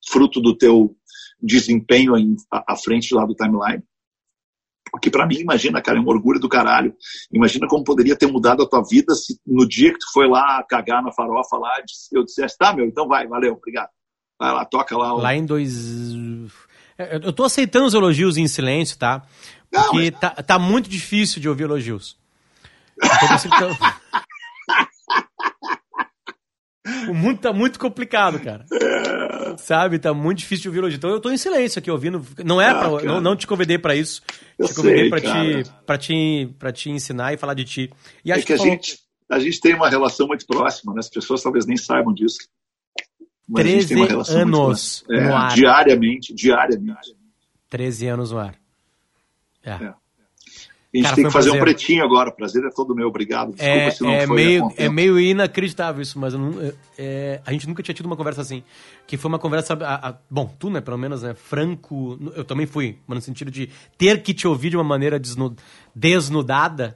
[0.07, 0.95] fruto do teu
[1.43, 3.83] desempenho em, à, frente lá do timeline.
[4.91, 6.95] Porque para mim, imagina, cara, é um orgulho do caralho.
[7.31, 10.63] Imagina como poderia ter mudado a tua vida se no dia que tu foi lá
[10.69, 11.71] cagar na farofa lá,
[12.11, 13.89] eu dissesse, tá, meu, então vai, valeu, obrigado.
[14.39, 15.13] Vai lá, toca lá.
[15.13, 15.17] O...
[15.17, 15.73] Lá em dois.
[16.97, 19.23] É, Eu tô aceitando os elogios em silêncio, tá?
[19.71, 22.17] Não, Porque mas- tá, tá muito difícil de ouvir elogios.
[23.03, 23.69] Então, fica-
[27.09, 28.65] o mundo tá muito complicado, cara.
[29.57, 29.99] Sabe?
[29.99, 30.97] Tá muito difícil de ouvir elogio.
[30.97, 32.25] Então eu tô em silêncio aqui ouvindo.
[32.43, 34.21] Não é Ah, pra, não, não te convidei pra isso.
[34.57, 35.63] Eu te convidei cara.
[35.63, 37.91] te, pra, te, pra te ensinar e falar de ti.
[38.23, 38.99] E É acho que a falou- gente,
[39.29, 40.99] a gente tem uma relação muito próxima, né?
[40.99, 42.37] As pessoas talvez nem saibam disso.
[43.47, 45.03] Mas a gente tem uma 13 relação muito anos.
[45.09, 45.53] É, no ar.
[45.55, 47.15] Diariamente, diariamente.
[47.69, 48.55] 13 anos no ar.
[49.63, 49.71] É.
[49.71, 49.93] É.
[50.93, 51.75] A gente Cara, tem que um fazer um prazer.
[51.75, 52.29] pretinho agora.
[52.29, 53.47] O prazer é todo meu, obrigado.
[53.53, 56.53] Desculpa É, se não é foi meio, é meio inacreditável isso, mas não-
[56.99, 58.61] é- a gente nunca tinha tido uma conversa assim.
[59.07, 59.73] Que foi uma conversa.
[59.73, 61.33] a- a- bom, tu, né, pelo menos, né?
[61.33, 62.19] Franco.
[62.35, 65.55] Eu também fui, mas no sentido de ter que te ouvir de uma maneira desnu-
[65.95, 66.95] desnudada,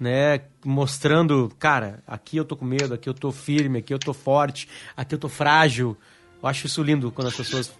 [0.00, 0.40] né?
[0.64, 4.66] Mostrando, cara, aqui eu tô com medo, aqui eu tô firme, aqui eu tô forte,
[4.96, 5.96] aqui eu tô frágil.
[6.42, 7.70] Eu acho isso lindo quando as pessoas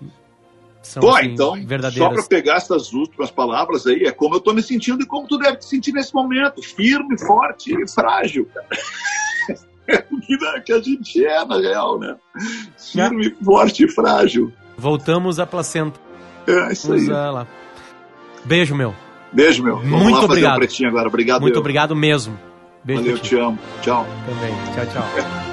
[0.83, 2.13] são Pô, assim, então, só verdadeiras.
[2.15, 5.39] para pegar essas últimas palavras aí, é como eu tô me sentindo e como tu
[5.39, 6.63] deve te sentir nesse momento.
[6.63, 8.69] Firme, forte e frágil, cara.
[9.89, 12.15] É o que, a gente é, na real, né?
[12.79, 14.53] Firme, forte e frágil.
[14.79, 15.99] Voltamos à placenta.
[16.47, 17.01] É isso aí.
[17.01, 17.47] Usa lá.
[18.45, 18.95] Beijo, meu.
[19.33, 19.79] Beijo, meu.
[19.79, 20.55] Vamos Muito lá fazer obrigado.
[20.55, 21.09] um pretinho agora.
[21.09, 21.41] Obrigado.
[21.41, 21.61] Muito eu.
[21.61, 22.39] obrigado mesmo.
[22.85, 23.59] Beijo Valeu, te amo.
[23.83, 24.07] Tchau.
[24.27, 24.55] também.
[24.75, 25.43] Tchau, tchau.